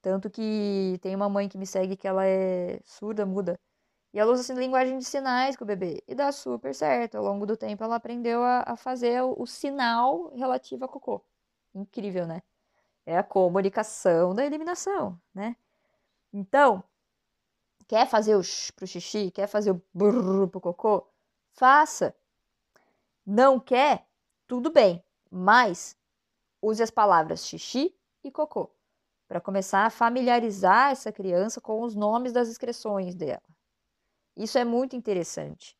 [0.01, 3.59] Tanto que tem uma mãe que me segue que ela é surda, muda.
[4.15, 6.01] E ela usa assim, linguagem de sinais com o bebê.
[6.07, 7.17] E dá super certo.
[7.17, 11.21] Ao longo do tempo, ela aprendeu a, a fazer o, o, sinal relativo a cocô.
[11.73, 12.41] Incrível, né?
[13.05, 15.57] É a comunicação da eliminação, né?
[16.31, 16.81] Então,
[17.89, 19.31] quer fazer o sh pro xixi?
[19.31, 21.05] Quer fazer o brrr pro cocô?
[21.51, 22.15] Faça.
[23.25, 24.07] Não quer?
[24.47, 25.03] Tudo bem.
[25.29, 25.97] Mas
[26.61, 28.71] use as palavras xixi e cocô
[29.27, 33.54] para começar a familiarizar essa criança com os nomes das excreções dela.
[34.35, 35.77] Isso é muito interessante,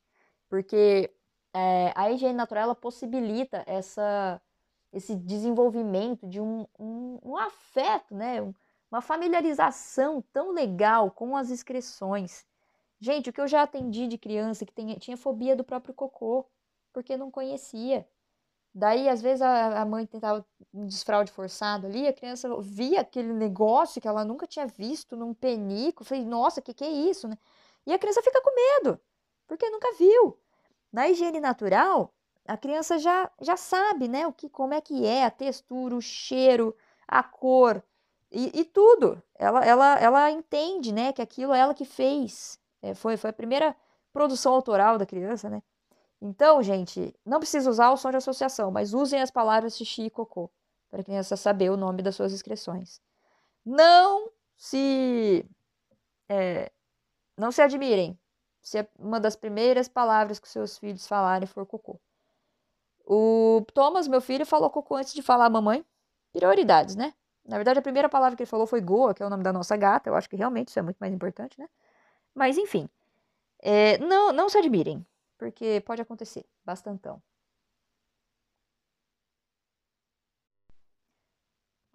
[0.50, 1.12] porque
[1.54, 4.42] é, a higiene natural ela possibilita essa,
[4.94, 8.42] esse desenvolvimento de um, um, um afeto, né?
[8.92, 12.46] uma familiarização tão legal com as excreções.
[13.00, 16.46] Gente, o que eu já atendi de criança que tem, tinha fobia do próprio cocô,
[16.94, 18.08] porque não conhecia.
[18.74, 23.34] Daí, às vezes, a, a mãe tentava um desfraude forçado ali, a criança via aquele
[23.34, 26.04] negócio que ela nunca tinha visto num penico.
[26.04, 27.38] Falei, nossa, o que, que é isso, né?
[27.86, 29.00] E a criança fica com medo,
[29.48, 30.38] porque nunca viu.
[30.92, 32.14] Na higiene natural,
[32.48, 36.02] a criança já, já sabe, né, o que, como é que é a textura, o
[36.02, 36.76] cheiro,
[37.08, 37.84] a cor
[38.32, 39.22] e, e tudo.
[39.36, 42.60] Ela, ela, ela entende, né, que aquilo é ela que fez.
[42.82, 43.76] É, foi, foi a primeira
[44.14, 45.62] produção autoral da criança, né?
[46.22, 50.10] Então, gente, não precisa usar o som de associação, mas usem as palavras xixi e
[50.10, 50.50] cocô
[50.90, 53.02] para a criança saber o nome das suas excreções.
[53.66, 55.46] Não se
[56.30, 56.72] é,
[57.38, 58.18] não se admirem
[58.62, 62.00] se uma das primeiras palavras que seus filhos falarem for cocô.
[63.06, 65.86] O Thomas, meu filho, falou cocô antes de falar mamãe.
[66.34, 67.14] Prioridades, né?
[67.46, 69.54] Na verdade, a primeira palavra que ele falou foi Goa, que é o nome da
[69.54, 70.10] nossa gata.
[70.10, 71.70] Eu acho que realmente isso é muito mais importante, né?
[72.34, 72.90] Mas, enfim.
[73.62, 75.06] É, não, não se admirem,
[75.38, 77.22] porque pode acontecer bastantão.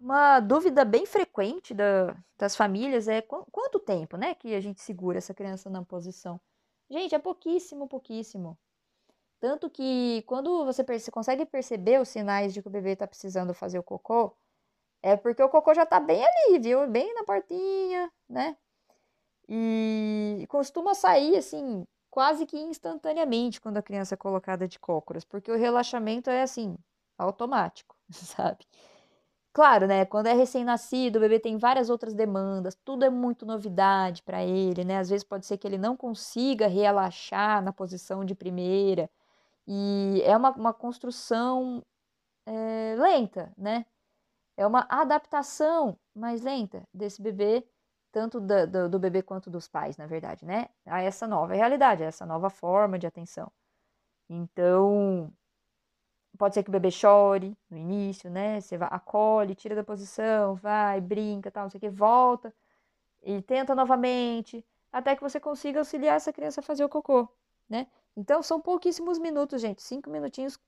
[0.01, 4.81] Uma dúvida bem frequente da, das famílias é qu quanto tempo, né, que a gente
[4.81, 6.41] segura essa criança na posição.
[6.89, 8.57] Gente, é pouquíssimo, pouquíssimo.
[9.39, 13.53] Tanto que quando você perce consegue perceber os sinais de que o bebê está precisando
[13.53, 14.35] fazer o cocô,
[15.03, 16.87] é porque o cocô já está bem ali, viu?
[16.87, 18.57] Bem na portinha, né?
[19.47, 25.51] E costuma sair assim, quase que instantaneamente quando a criança é colocada de cócoras, porque
[25.51, 26.75] o relaxamento é assim,
[27.19, 28.65] automático, sabe?
[29.53, 30.05] Claro, né?
[30.05, 34.85] Quando é recém-nascido, o bebê tem várias outras demandas, tudo é muito novidade para ele,
[34.85, 34.97] né?
[34.99, 39.09] Às vezes pode ser que ele não consiga relaxar na posição de primeira,
[39.67, 41.83] e é uma, uma construção
[42.47, 43.85] é, lenta, né?
[44.57, 47.67] É uma adaptação mais lenta desse bebê,
[48.11, 50.69] tanto do, do, do bebê quanto dos pais, na verdade, né?
[50.85, 53.51] A essa nova realidade, a essa nova forma de atenção.
[54.29, 55.31] Então,
[56.41, 58.59] Pode ser que o bebê chore no início, né?
[58.59, 62.51] Você vai, acolhe, tira da posição, vai, brinca, tal, não sei o que, volta
[63.21, 67.29] e tenta novamente, até que você consiga auxiliar essa criança a fazer o cocô,
[67.69, 67.85] né?
[68.17, 70.59] Então são pouquíssimos minutos, gente, cinco minutinhos,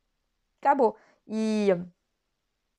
[0.61, 0.95] acabou.
[1.27, 1.69] E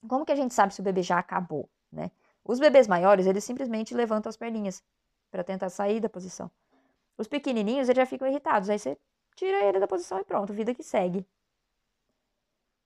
[0.08, 2.12] como que a gente sabe se o bebê já acabou, né?
[2.44, 4.84] Os bebês maiores, eles simplesmente levantam as perninhas
[5.32, 6.48] para tentar sair da posição.
[7.18, 8.96] Os pequenininhos, eles já ficam irritados, aí você
[9.34, 11.26] tira ele da posição e pronto, vida que segue,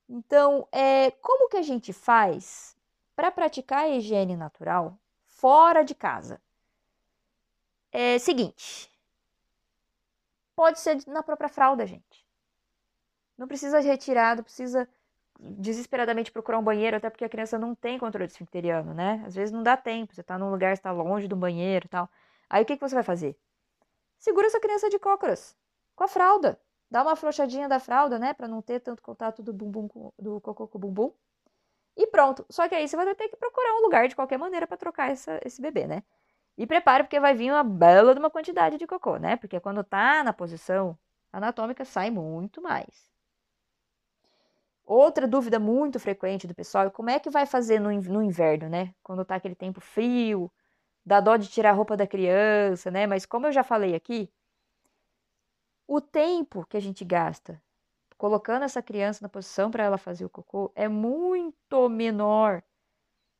[0.08, 2.76] então, é, como que a gente faz
[3.14, 6.40] para praticar a higiene natural fora de casa?
[7.92, 8.90] É seguinte,
[10.54, 12.26] pode ser na própria fralda, gente.
[13.36, 14.88] Não precisa retirar, não precisa
[15.38, 19.22] desesperadamente procurar um banheiro, até porque a criança não tem controle esfincteriano, né?
[19.26, 22.10] Às vezes não dá tempo, você tá num lugar, está longe do banheiro e tal.
[22.50, 23.38] Aí o que, que você vai fazer?
[24.18, 25.56] Segura essa criança de cócoras,
[25.94, 26.58] com a fralda.
[26.90, 30.40] Dá uma afrouxadinha da fralda, né, para não ter tanto contato do bumbum com, do
[30.40, 31.12] cocô com o bumbum.
[31.96, 32.46] E pronto.
[32.48, 35.10] Só que aí você vai ter que procurar um lugar de qualquer maneira para trocar
[35.10, 36.02] essa, esse bebê, né?
[36.56, 39.36] E prepare porque vai vir uma bela de uma quantidade de cocô, né?
[39.36, 40.98] Porque quando tá na posição
[41.32, 43.08] anatômica sai muito mais.
[44.84, 48.68] Outra dúvida muito frequente do pessoal é como é que vai fazer no, no inverno,
[48.68, 48.94] né?
[49.02, 50.50] Quando tá aquele tempo frio,
[51.04, 53.06] dá dó de tirar a roupa da criança, né?
[53.06, 54.30] Mas como eu já falei aqui,
[55.88, 57.60] o tempo que a gente gasta
[58.18, 62.62] colocando essa criança na posição para ela fazer o cocô é muito menor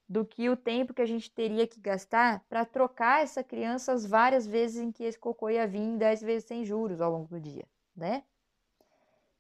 [0.09, 4.07] do que o tempo que a gente teria que gastar para trocar essa criança as
[4.07, 7.39] várias vezes em que esse cocô ia vir 10 vezes sem juros ao longo do
[7.39, 8.25] dia, né?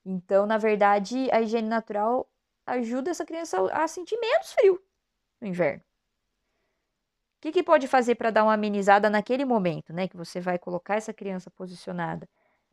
[0.04, 2.30] Então, na verdade, a higiene natural
[2.66, 4.82] ajuda essa criança a sentir menos frio
[5.40, 5.82] no inverno.
[7.38, 10.08] O que, que pode fazer para dar uma amenizada naquele momento, né?
[10.08, 12.28] Que você vai colocar essa criança posicionada?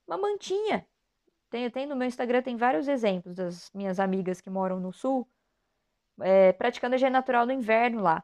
[0.07, 0.85] Uma mantinha,
[1.49, 5.27] tem, tem no meu Instagram tem vários exemplos das minhas amigas que moram no sul,
[6.21, 8.23] é, praticando higiene natural no inverno lá.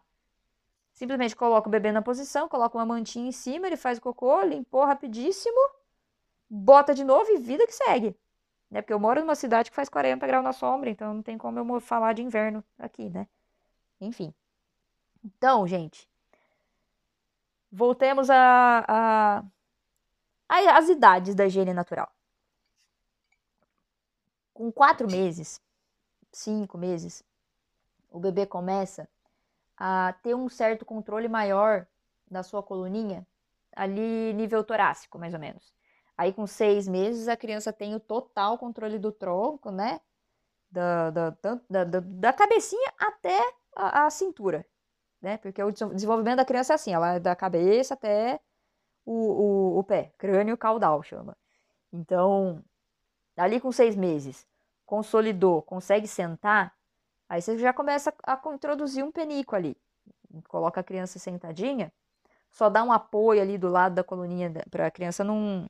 [0.94, 4.42] Simplesmente coloca o bebê na posição, coloca uma mantinha em cima, ele faz o cocô,
[4.44, 5.58] limpou rapidíssimo,
[6.50, 8.16] bota de novo e vida que segue.
[8.70, 8.82] Né?
[8.82, 11.60] Porque eu moro numa cidade que faz 40 graus na sombra, então não tem como
[11.60, 13.28] eu falar de inverno aqui, né?
[14.00, 14.34] Enfim.
[15.24, 16.10] Então, gente,
[17.72, 19.44] voltemos a, a, a,
[20.52, 22.12] as idades da higiene natural.
[24.54, 25.62] Com quatro meses,
[26.32, 27.24] cinco meses,
[28.10, 29.08] o bebê começa
[29.78, 31.88] a ter um certo controle maior
[32.30, 33.26] da sua coluninha,
[33.76, 35.74] ali nível torácico, mais ou menos.
[36.18, 40.00] Aí, com seis meses, a criança tem o total controle do tronco, né?
[40.70, 41.30] Da, da,
[41.70, 43.40] da, da, da cabecinha até
[43.76, 44.66] a, a, cintura,
[45.22, 45.38] né?
[45.38, 48.40] Porque o desenvolvimento da criança é assim, ela é da cabeça até
[49.06, 51.36] o, o, o pé, crânio caudal chama.
[51.92, 52.64] Então,
[53.36, 54.48] ali com seis meses,
[54.86, 56.74] consolidou, consegue sentar,
[57.28, 59.76] aí você já começa a, introduzir um penico ali.
[60.48, 61.92] Coloca a criança sentadinha,
[62.52, 65.66] só dá um apoio ali do lado da coluninha para a criança não,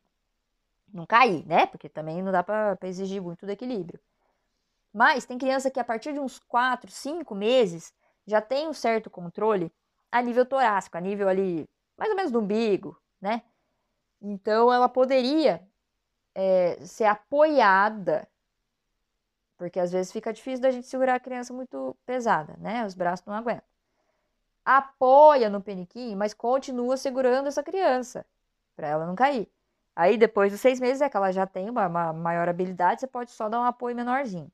[0.94, 1.65] não cair, né?
[1.65, 4.00] Porque também não dá para exigir muito do equilíbrio.
[4.94, 7.94] Mas tem criança que a partir de uns 4, 5 meses
[8.26, 9.72] já tem um certo controle
[10.12, 11.67] a nível torácico, a nível ali
[11.98, 13.44] mais ou menos do umbigo, né?
[14.22, 15.62] Então ela poderia
[16.36, 18.28] é, ser apoiada
[19.62, 22.84] porque às vezes fica difícil da gente segurar a criança muito pesada, né?
[22.84, 23.62] Os braços não aguentam.
[24.66, 28.26] Apoia no peniquinho, mas continua segurando essa criança,
[28.76, 29.48] para ela não cair.
[29.96, 33.08] Aí depois dos seis meses é que ela já tem uma, uma maior habilidade, você
[33.08, 34.52] pode só dar um apoio menorzinho.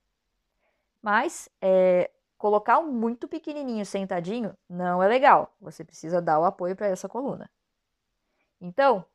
[1.02, 5.56] Mas é, colocar um muito pequenininho sentadinho não é legal.
[5.62, 7.50] Você precisa dar o apoio para essa coluna.
[8.60, 9.06] Então,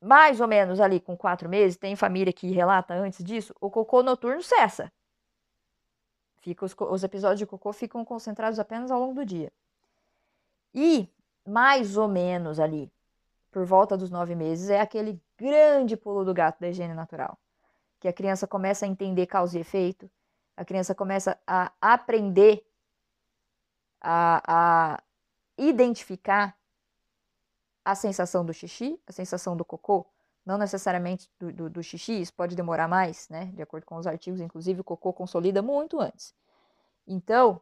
[0.00, 4.02] mais ou menos ali com quatro meses, tem família que relata antes disso, o cocô
[4.02, 4.92] noturno cessa.
[6.40, 9.52] Fica os, os episódios de cocô ficam concentrados apenas ao longo do dia.
[10.74, 11.08] E
[11.44, 12.92] mais ou menos ali,
[13.50, 17.38] por volta dos nove meses, é aquele grande pulo do gato da higiene natural.
[17.98, 20.08] Que a criança começa a entender causa e efeito,
[20.56, 22.64] a criança começa a aprender
[24.00, 25.02] a, a
[25.56, 26.57] identificar
[27.90, 30.06] a sensação do xixi, a sensação do cocô,
[30.44, 33.46] não necessariamente do, do, do, xixi, isso pode demorar mais, né?
[33.54, 36.34] De acordo com os artigos, inclusive o cocô consolida muito antes.
[37.06, 37.58] Então,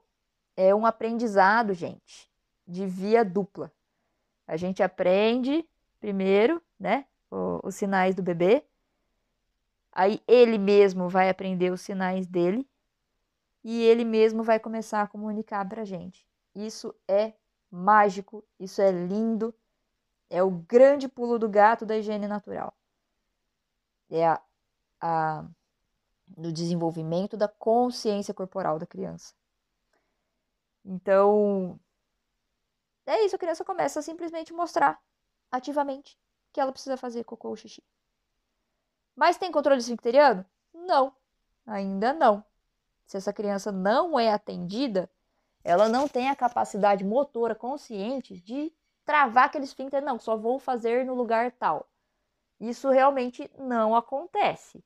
[0.57, 2.29] é um aprendizado, gente,
[2.67, 3.71] de via dupla.
[4.49, 5.65] A gente aprende
[6.01, 7.07] primeiro, né,
[7.63, 8.65] os sinais do bebê,
[9.93, 12.69] aí ele mesmo vai aprender os sinais dele
[13.63, 16.27] e ele mesmo vai começar a comunicar para a gente.
[16.53, 17.33] Isso é
[17.71, 19.55] mágico, isso é lindo
[20.29, 22.77] é o grande pulo do gato da higiene natural.
[24.11, 24.43] É a,
[25.01, 25.45] a
[26.37, 29.35] no desenvolvimento da consciência corporal da criança.
[30.85, 31.79] Então,
[33.07, 35.01] é isso, a criança começa a simplesmente mostrar
[35.51, 36.19] ativamente
[36.53, 37.83] que ela precisa fazer cocô ou xixi.
[39.15, 40.45] Mas tem controle esfincteriano?
[40.75, 41.15] Não,
[41.67, 42.45] ainda não.
[43.07, 45.11] Se essa criança não é atendida,
[45.63, 48.73] ela não tem a capacidade motora consciente de
[49.07, 51.89] travar aquele esfíncter, não, só vou fazer no lugar tal.
[52.61, 54.85] Isso realmente não acontece.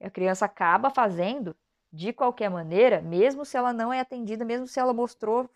[0.00, 1.56] A criança acaba fazendo
[1.92, 5.48] de qualquer maneira, mesmo se ela não é atendida, mesmo se ela mostrou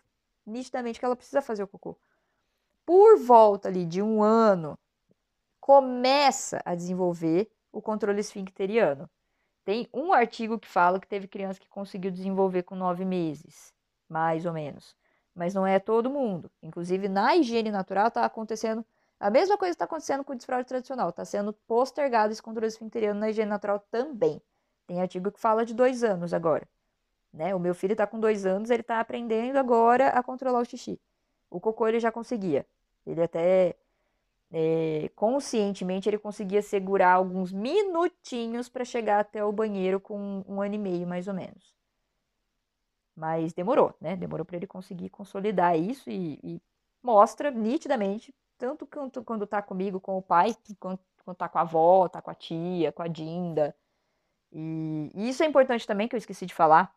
[0.45, 1.97] nitidamente que ela precisa fazer o cocô.
[2.85, 4.79] Por volta ali de um ano,
[5.59, 9.09] começa a desenvolver o controle esfincteriano.
[9.65, 13.73] Tem um artigo que fala que teve criança que conseguiu desenvolver com nove meses,
[14.07, 14.95] mais ou menos
[15.35, 16.49] mas não é todo mundo.
[16.63, 18.85] Inclusive, na higiene natural está acontecendo
[19.19, 23.19] A mesma coisa está acontecendo com o desfraude tradicional, está sendo postergado esse controle esfinteriano
[23.19, 24.41] na higiene natural também.
[24.87, 26.67] Tem artigo que fala de dois anos agora.
[27.33, 27.53] Né?
[27.55, 30.99] O meu filho está com dois anos, ele está aprendendo agora a controlar o xixi.
[31.49, 32.65] O cocô ele já conseguia.
[33.05, 33.75] Ele até
[34.51, 40.75] é, conscientemente ele conseguia segurar alguns minutinhos para chegar até o banheiro com um ano
[40.75, 41.73] e meio mais ou menos.
[43.15, 44.15] Mas demorou, né?
[44.15, 46.61] Demorou para ele conseguir consolidar isso e, e,
[47.01, 51.61] mostra nitidamente, tanto quanto quando tá comigo, com o pai, quanto quando tá com a
[51.61, 53.75] avó, tá com a tia, com a Dinda.
[54.51, 56.93] E, e isso é importante também, que eu esqueci de falar.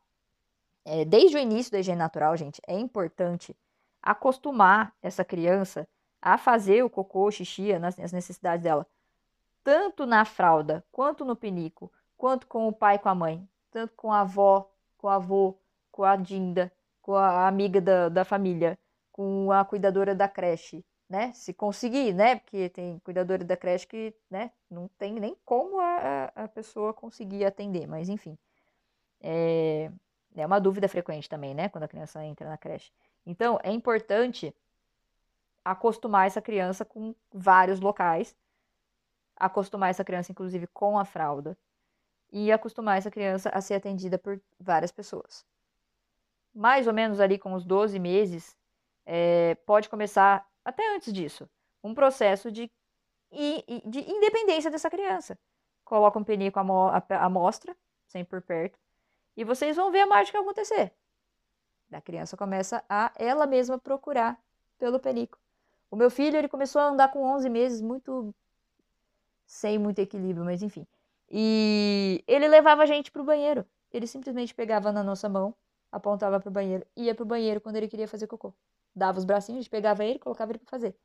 [0.84, 3.56] É, desde o início da higiene natural, gente, é importante
[4.02, 5.88] acostumar essa criança
[6.20, 8.86] a fazer o cocô, o xixi, nas, as necessidades dela,
[9.64, 14.12] tanto na fralda, quanto no pinico, quanto com o pai com a mãe, tanto com
[14.12, 15.58] a avó, com o avô,
[15.98, 16.72] com a Dinda,
[17.02, 18.78] com a amiga da, da família,
[19.10, 21.32] com a cuidadora da creche, né?
[21.32, 22.36] Se conseguir, né?
[22.36, 24.52] Porque tem cuidadora da creche que, né?
[24.70, 28.38] Não tem nem como a, a pessoa conseguir atender, mas enfim.
[29.20, 29.90] É,
[30.36, 31.68] é uma dúvida frequente também, né?
[31.68, 32.92] Quando a criança entra na creche.
[33.26, 34.54] Então, é importante
[35.64, 38.36] acostumar essa criança com vários locais,
[39.36, 41.58] acostumar essa criança, inclusive, com a fralda,
[42.30, 45.44] e acostumar essa criança a ser atendida por várias pessoas.
[46.58, 48.56] Mais ou menos ali com os 12 meses,
[49.06, 51.48] é, pode começar, até antes disso,
[51.84, 52.68] um processo de,
[53.30, 55.38] de independência dessa criança.
[55.84, 57.76] Coloca um penico à amostra,
[58.08, 58.76] sempre por perto,
[59.36, 60.92] e vocês vão ver a mágica acontecer.
[61.92, 64.36] A criança começa a ela mesma procurar
[64.78, 65.38] pelo penico.
[65.88, 68.34] O meu filho, ele começou a andar com 11 meses, muito
[69.46, 70.84] sem muito equilíbrio, mas enfim.
[71.30, 73.64] E ele levava a gente pro banheiro.
[73.92, 75.54] Ele simplesmente pegava na nossa mão,
[75.90, 78.54] apontava pro banheiro, ia pro banheiro quando ele queria fazer cocô.
[78.94, 80.96] Dava os bracinhos, a gente pegava ele e colocava ele para fazer.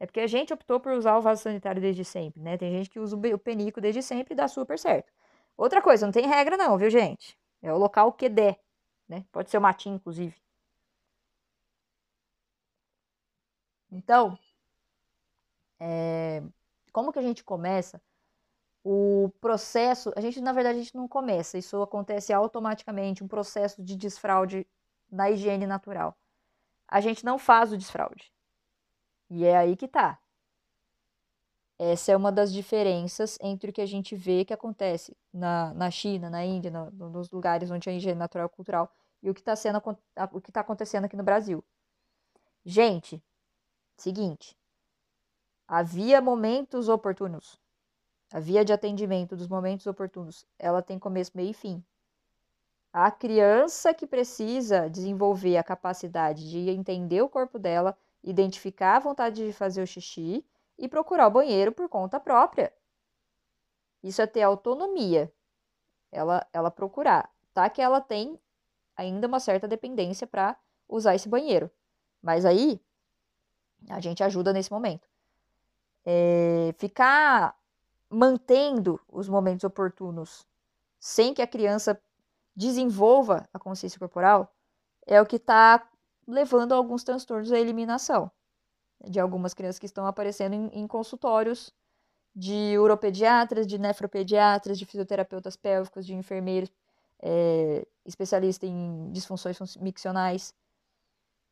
[0.00, 2.58] É porque a gente optou por usar o vaso sanitário desde sempre, né?
[2.58, 5.12] Tem gente que usa o penico desde sempre e dá super certo.
[5.56, 7.38] Outra coisa, não tem regra não, viu, gente?
[7.62, 8.58] É o local que der,
[9.08, 9.24] né?
[9.32, 10.34] Pode ser o matinho, inclusive.
[13.90, 14.38] Então,
[15.78, 16.42] é,
[16.92, 18.00] como que a gente começa?
[18.84, 23.82] O processo, a gente na verdade a gente não começa, isso acontece automaticamente, um processo
[23.82, 24.66] de desfraude
[25.10, 26.16] na higiene natural.
[26.88, 28.32] A gente não faz o desfraude.
[29.30, 30.18] E é aí que tá.
[31.78, 35.90] Essa é uma das diferenças entre o que a gente vê que acontece na, na
[35.90, 39.40] China, na Índia, no, nos lugares onde a higiene natural é cultural e o que
[39.40, 39.78] está sendo
[40.32, 41.64] o que está acontecendo aqui no Brasil.
[42.64, 43.22] Gente,
[44.02, 44.58] Seguinte,
[45.68, 47.60] havia momentos oportunos.
[48.32, 51.84] A via de atendimento dos momentos oportunos, ela tem começo, meio e fim.
[52.90, 59.46] A criança que precisa desenvolver a capacidade de entender o corpo dela, identificar a vontade
[59.46, 60.44] de fazer o xixi
[60.78, 62.72] e procurar o banheiro por conta própria.
[64.02, 65.30] Isso é ter autonomia.
[66.10, 67.68] Ela, ela procurar, tá?
[67.68, 68.38] Que ela tem
[68.96, 70.56] ainda uma certa dependência para
[70.88, 71.70] usar esse banheiro.
[72.22, 72.80] Mas aí
[73.90, 75.06] a gente ajuda nesse momento.
[76.04, 77.56] É, ficar
[78.12, 80.46] mantendo os momentos oportunos
[81.00, 82.00] sem que a criança
[82.54, 84.54] desenvolva a consciência corporal
[85.06, 85.88] é o que está
[86.26, 88.30] levando a alguns transtornos à eliminação
[89.08, 91.72] de algumas crianças que estão aparecendo em, em consultórios
[92.34, 96.70] de uropediatras, de nefropediatras, de fisioterapeutas pélvicos, de enfermeiros
[97.20, 100.54] é, especialistas em disfunções miccionais.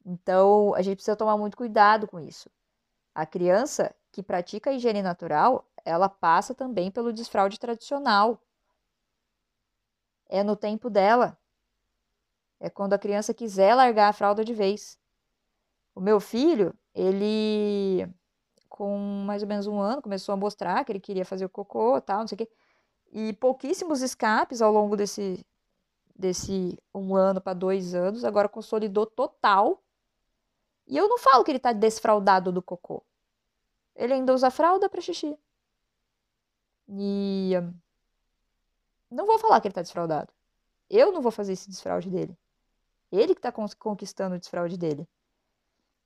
[0.04, 2.48] Então, a gente precisa tomar muito cuidado com isso.
[3.14, 8.40] A criança que pratica a higiene natural, ela passa também pelo desfraude tradicional.
[10.28, 11.36] É no tempo dela.
[12.58, 14.98] É quando a criança quiser largar a fralda de vez.
[15.94, 18.08] O meu filho, ele
[18.68, 22.00] com mais ou menos um ano começou a mostrar que ele queria fazer o cocô,
[22.00, 22.50] tal, não sei o quê.
[23.12, 25.44] E pouquíssimos escapes ao longo desse
[26.14, 29.82] desse um ano para dois anos, agora consolidou total
[30.86, 33.02] e eu não falo que ele tá desfraldado do cocô.
[33.94, 35.38] Ele ainda usa fralda para xixi.
[36.92, 37.52] E
[39.10, 40.32] não vou falar que ele tá desfraldado.
[40.88, 42.36] Eu não vou fazer esse desfraude dele.
[43.12, 45.08] Ele que tá conquistando o desfraude dele.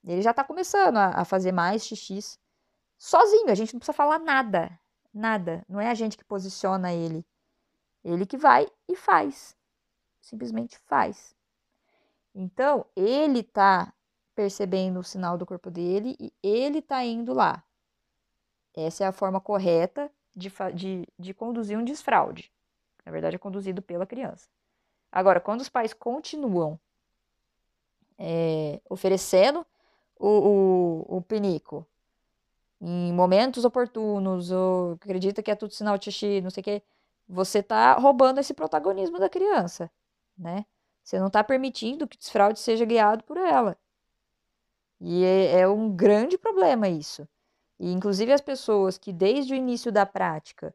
[0.05, 2.39] Ele já tá começando a, fazer mais xixis
[2.99, 3.51] sozinho.
[3.51, 4.79] A gente não precisa falar nada.
[5.13, 5.65] Nada.
[5.67, 7.25] Não é a gente que posiciona ele.
[8.05, 9.57] Ele que vai e faz.
[10.21, 11.35] Simplesmente faz.
[12.35, 13.93] Então, ele tá
[14.35, 17.63] percebendo o sinal do corpo dele e ele está indo lá.
[18.75, 22.53] Essa é a forma correta de, de, de conduzir um desfraude.
[23.05, 24.49] Na verdade, é conduzido pela criança.
[25.13, 26.79] Agora, quando os pais continuam
[28.19, 29.65] é, oferecendo
[30.19, 30.29] o,
[31.09, 31.87] o, o pinico
[32.81, 36.83] em momentos oportunos, ou acredita que é tudo sinal de xixi, não sei o quê,
[37.29, 39.91] você está roubando esse protagonismo da criança,
[40.37, 40.67] né?
[41.03, 43.77] Você não está permitindo que o desfraude seja guiado por ela.
[45.01, 47.29] E é, é um grande problema isso.
[47.85, 50.75] E, inclusive, as pessoas que, desde o início da prática,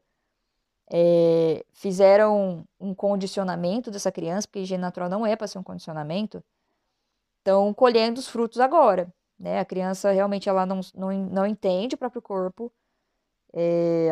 [0.91, 6.43] é, fizeram um condicionamento dessa criança, porque higiene natural não é para ser um condicionamento,
[7.39, 9.11] estão colhendo os frutos agora.
[9.39, 9.59] Né?
[9.59, 12.71] A criança realmente ela não, não, não entende o próprio corpo,
[13.53, 14.09] é,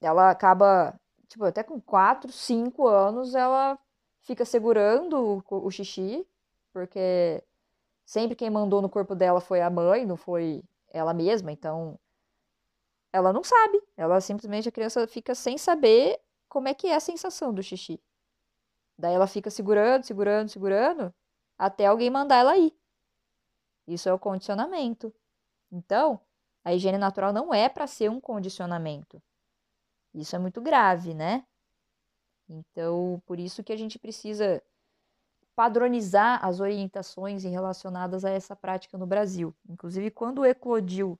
[0.00, 0.94] ela acaba,
[1.26, 3.76] tipo, até com 4, 5 anos, ela
[4.20, 6.24] fica segurando o, o xixi,
[6.72, 7.42] porque
[8.06, 10.62] sempre quem mandou no corpo dela foi a mãe, não foi
[10.92, 11.98] ela mesma, então
[13.14, 13.80] ela não sabe.
[13.96, 18.02] Ela simplesmente, a criança fica sem saber como é que é a sensação do xixi.
[18.98, 21.14] Daí ela fica segurando, segurando, segurando,
[21.56, 22.76] até alguém mandar ela ir.
[23.86, 25.14] Isso é o condicionamento.
[25.70, 26.20] Então,
[26.64, 29.22] a higiene natural não é para ser um condicionamento.
[30.12, 31.46] Isso é muito grave, né?
[32.48, 34.60] Então, por isso que a gente precisa
[35.54, 39.54] padronizar as orientações relacionadas a essa prática no Brasil.
[39.68, 41.16] Inclusive, quando eclodiu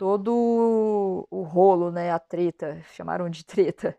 [0.00, 3.94] todo o rolo, né, a treta, chamaram de treta,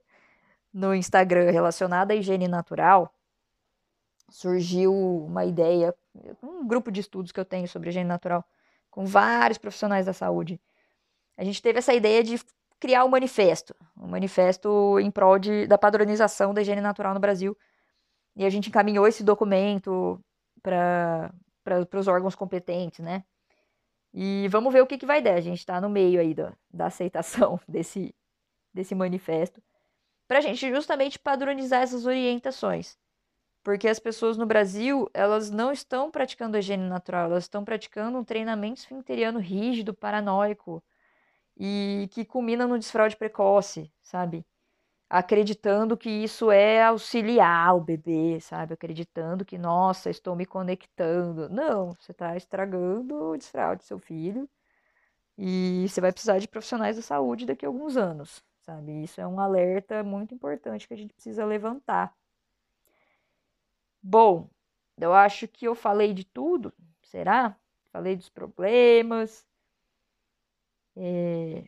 [0.73, 3.13] no Instagram relacionada à higiene natural,
[4.27, 5.93] surgiu uma ideia,
[6.41, 8.43] um grupo de estudos que eu tenho sobre higiene natural,
[8.89, 10.59] com vários profissionais da saúde.
[11.37, 12.41] A gente teve essa ideia de
[12.79, 17.55] criar um manifesto, um manifesto em prol de, da padronização da higiene natural no Brasil.
[18.35, 20.19] E a gente encaminhou esse documento
[20.63, 21.31] para
[21.93, 23.23] os órgãos competentes, né?
[24.13, 25.35] E vamos ver o que, que vai dar.
[25.35, 28.13] A gente está no meio aí da, da aceitação desse,
[28.73, 29.61] desse manifesto,
[30.27, 32.97] para a gente justamente padronizar essas orientações.
[33.63, 38.17] Porque as pessoas no Brasil, elas não estão praticando a higiene natural, elas estão praticando
[38.17, 40.83] um treinamento esfinteriano rígido, paranoico,
[41.57, 44.45] e que culmina no desfraude precoce, sabe?
[45.11, 48.73] Acreditando que isso é auxiliar o bebê, sabe?
[48.73, 51.49] Acreditando que, nossa, estou me conectando.
[51.49, 54.49] Não, você está estragando o desfraude do seu filho
[55.37, 59.03] e você vai precisar de profissionais da saúde daqui a alguns anos, sabe?
[59.03, 62.15] Isso é um alerta muito importante que a gente precisa levantar.
[64.01, 64.49] Bom,
[64.97, 67.57] eu acho que eu falei de tudo, será?
[67.91, 69.45] Falei dos problemas.
[70.95, 71.65] É...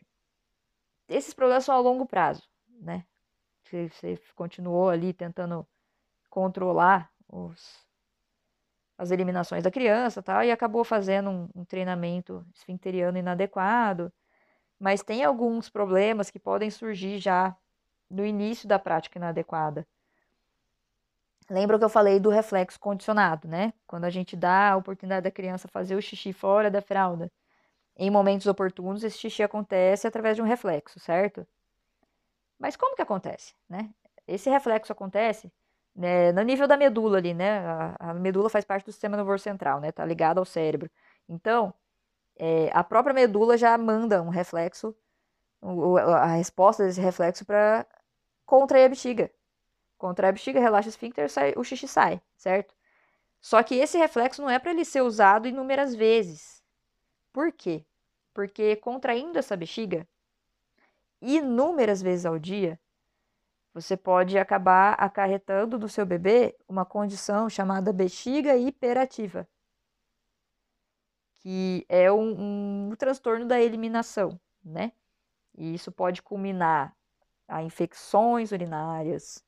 [1.08, 2.48] Esses problemas são a longo prazo,
[2.80, 3.04] né?
[3.64, 5.66] Você, continuou ali tentando
[6.28, 7.84] controlar os,
[8.98, 14.12] as eliminações da criança tal, e acabou fazendo um, um treinamento esfinteriano inadequado.
[14.78, 17.56] Mas tem alguns problemas que podem surgir já
[18.10, 19.86] no início da prática inadequada.
[21.50, 23.72] Lembra que eu falei do reflexo condicionado, né?
[23.86, 27.30] Quando a gente dá a oportunidade da criança fazer o xixi fora da fralda,
[27.96, 31.46] em momentos oportunos, esse xixi acontece através de um reflexo, certo?
[32.58, 33.90] Mas como que acontece, né?
[34.26, 35.52] Esse reflexo acontece
[35.94, 37.58] né, no nível da medula ali, né?
[37.60, 39.92] A, a, medula faz parte do sistema nervoso central, né?
[39.92, 40.90] Tá ligada ao cérebro.
[41.28, 41.72] Então,
[42.36, 44.94] é, a própria medula já manda um reflexo,
[45.62, 47.86] a resposta desse reflexo para
[48.44, 49.30] contrair a bexiga.
[49.96, 52.74] Contrai a bexiga, relaxa o esfíncter, sai, o xixi sai, certo?
[53.40, 56.62] Só que esse reflexo não é para ele ser usado inúmeras vezes.
[57.32, 57.84] Por quê?
[58.34, 60.06] Porque contraindo essa bexiga,
[61.24, 62.78] inúmeras vezes ao dia,
[63.72, 69.48] você pode acabar acarretando no seu bebê uma condição chamada bexiga hiperativa,
[71.34, 74.92] que é um, um transtorno da eliminação, né?
[75.56, 76.96] E isso pode culminar
[77.48, 79.44] a infecções urinárias,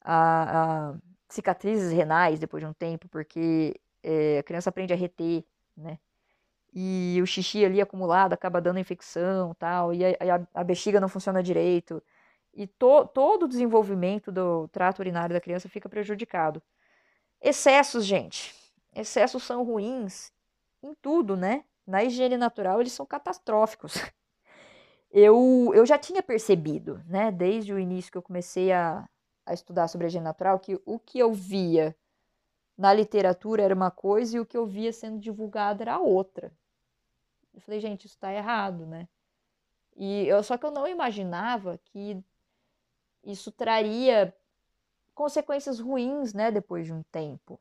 [0.00, 0.94] a, a
[1.28, 5.44] cicatrizes renais depois de um tempo, porque é, a criança aprende a reter,
[5.76, 5.98] né?
[6.74, 10.10] E o xixi ali acumulado acaba dando infecção tal, e a,
[10.54, 12.02] a, a bexiga não funciona direito.
[12.52, 16.62] E to, todo o desenvolvimento do trato urinário da criança fica prejudicado.
[17.40, 18.54] Excessos, gente.
[18.94, 20.32] Excessos são ruins
[20.82, 21.64] em tudo, né?
[21.86, 23.94] Na higiene natural, eles são catastróficos.
[25.16, 29.08] Eu, eu já tinha percebido, né, desde o início que eu comecei a,
[29.46, 31.94] a estudar sobre a higiene natural, que o que eu via
[32.76, 36.52] na literatura era uma coisa e o que eu via sendo divulgado era outra.
[37.54, 39.08] Eu falei, gente, isso está errado, né?
[39.96, 42.22] E eu, só que eu não imaginava que
[43.22, 44.34] isso traria
[45.14, 47.60] consequências ruins, né, depois de um tempo.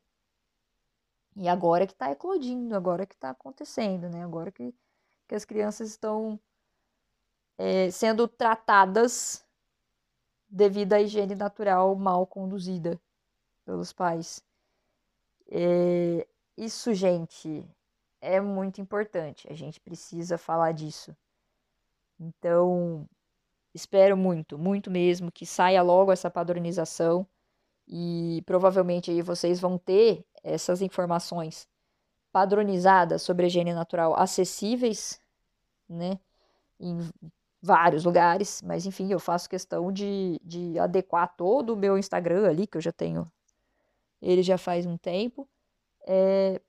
[1.35, 4.23] E agora que está eclodindo, agora que está acontecendo, né?
[4.23, 4.73] Agora que,
[5.27, 6.39] que as crianças estão
[7.57, 9.45] é, sendo tratadas
[10.47, 12.99] devido à higiene natural mal conduzida
[13.65, 14.43] pelos pais.
[15.49, 17.67] É, isso, gente,
[18.23, 19.47] é muito importante.
[19.51, 21.15] A gente precisa falar disso.
[22.19, 23.07] Então,
[23.73, 27.27] espero muito, muito mesmo que saia logo essa padronização
[27.87, 31.67] e provavelmente aí vocês vão ter essas informações
[32.31, 35.19] padronizadas sobre a higiene natural acessíveis,
[35.87, 36.17] né,
[36.79, 36.97] em
[37.61, 42.65] vários lugares, mas enfim, eu faço questão de, de adequar todo o meu Instagram ali,
[42.65, 43.29] que eu já tenho
[44.21, 45.47] ele já faz um tempo,
[46.07, 46.61] é,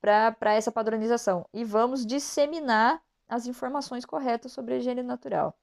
[0.00, 1.46] para essa padronização.
[1.52, 5.56] E vamos disseminar as informações corretas sobre a higiene natural.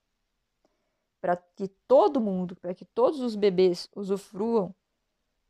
[1.19, 4.73] Para que todo mundo, para que todos os bebês usufruam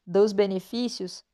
[0.06, 1.26] dos benefícios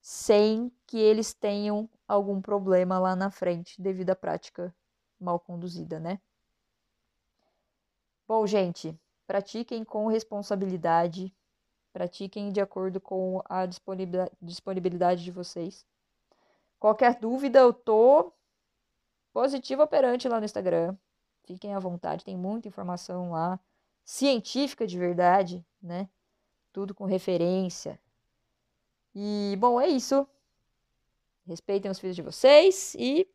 [0.00, 4.74] sem que eles tenham algum problema lá na frente devido à prática
[5.20, 6.20] mal conduzida, né?
[8.26, 11.34] Bom, gente, pratiquem com responsabilidade,
[11.92, 13.66] pratiquem de acordo com a
[14.40, 15.84] disponibilidade de vocês.
[16.78, 18.32] Qualquer dúvida, eu tô
[19.32, 20.96] positivo operante lá no Instagram.
[21.44, 23.60] Fiquem à vontade, tem muita informação lá,
[24.04, 26.08] científica de verdade, né?
[26.72, 28.00] Tudo com referência.
[29.14, 30.26] E, bom, é isso.
[31.46, 33.28] Respeitem os filhos de vocês e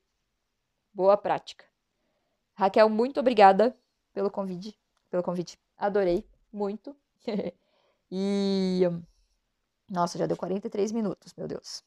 [0.93, 1.65] boa prática.
[2.53, 3.75] Raquel, muito obrigada
[4.13, 4.77] pelo convite,
[5.09, 5.57] pelo convite.
[5.77, 6.95] Adorei muito.
[8.11, 8.81] e
[9.89, 11.83] nossa, já deu 43 minutos, meu Deus.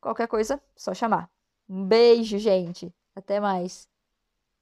[0.00, 1.30] Qualquer coisa, só chamar.
[1.68, 2.94] Um beijo, gente.
[3.14, 3.88] Até mais.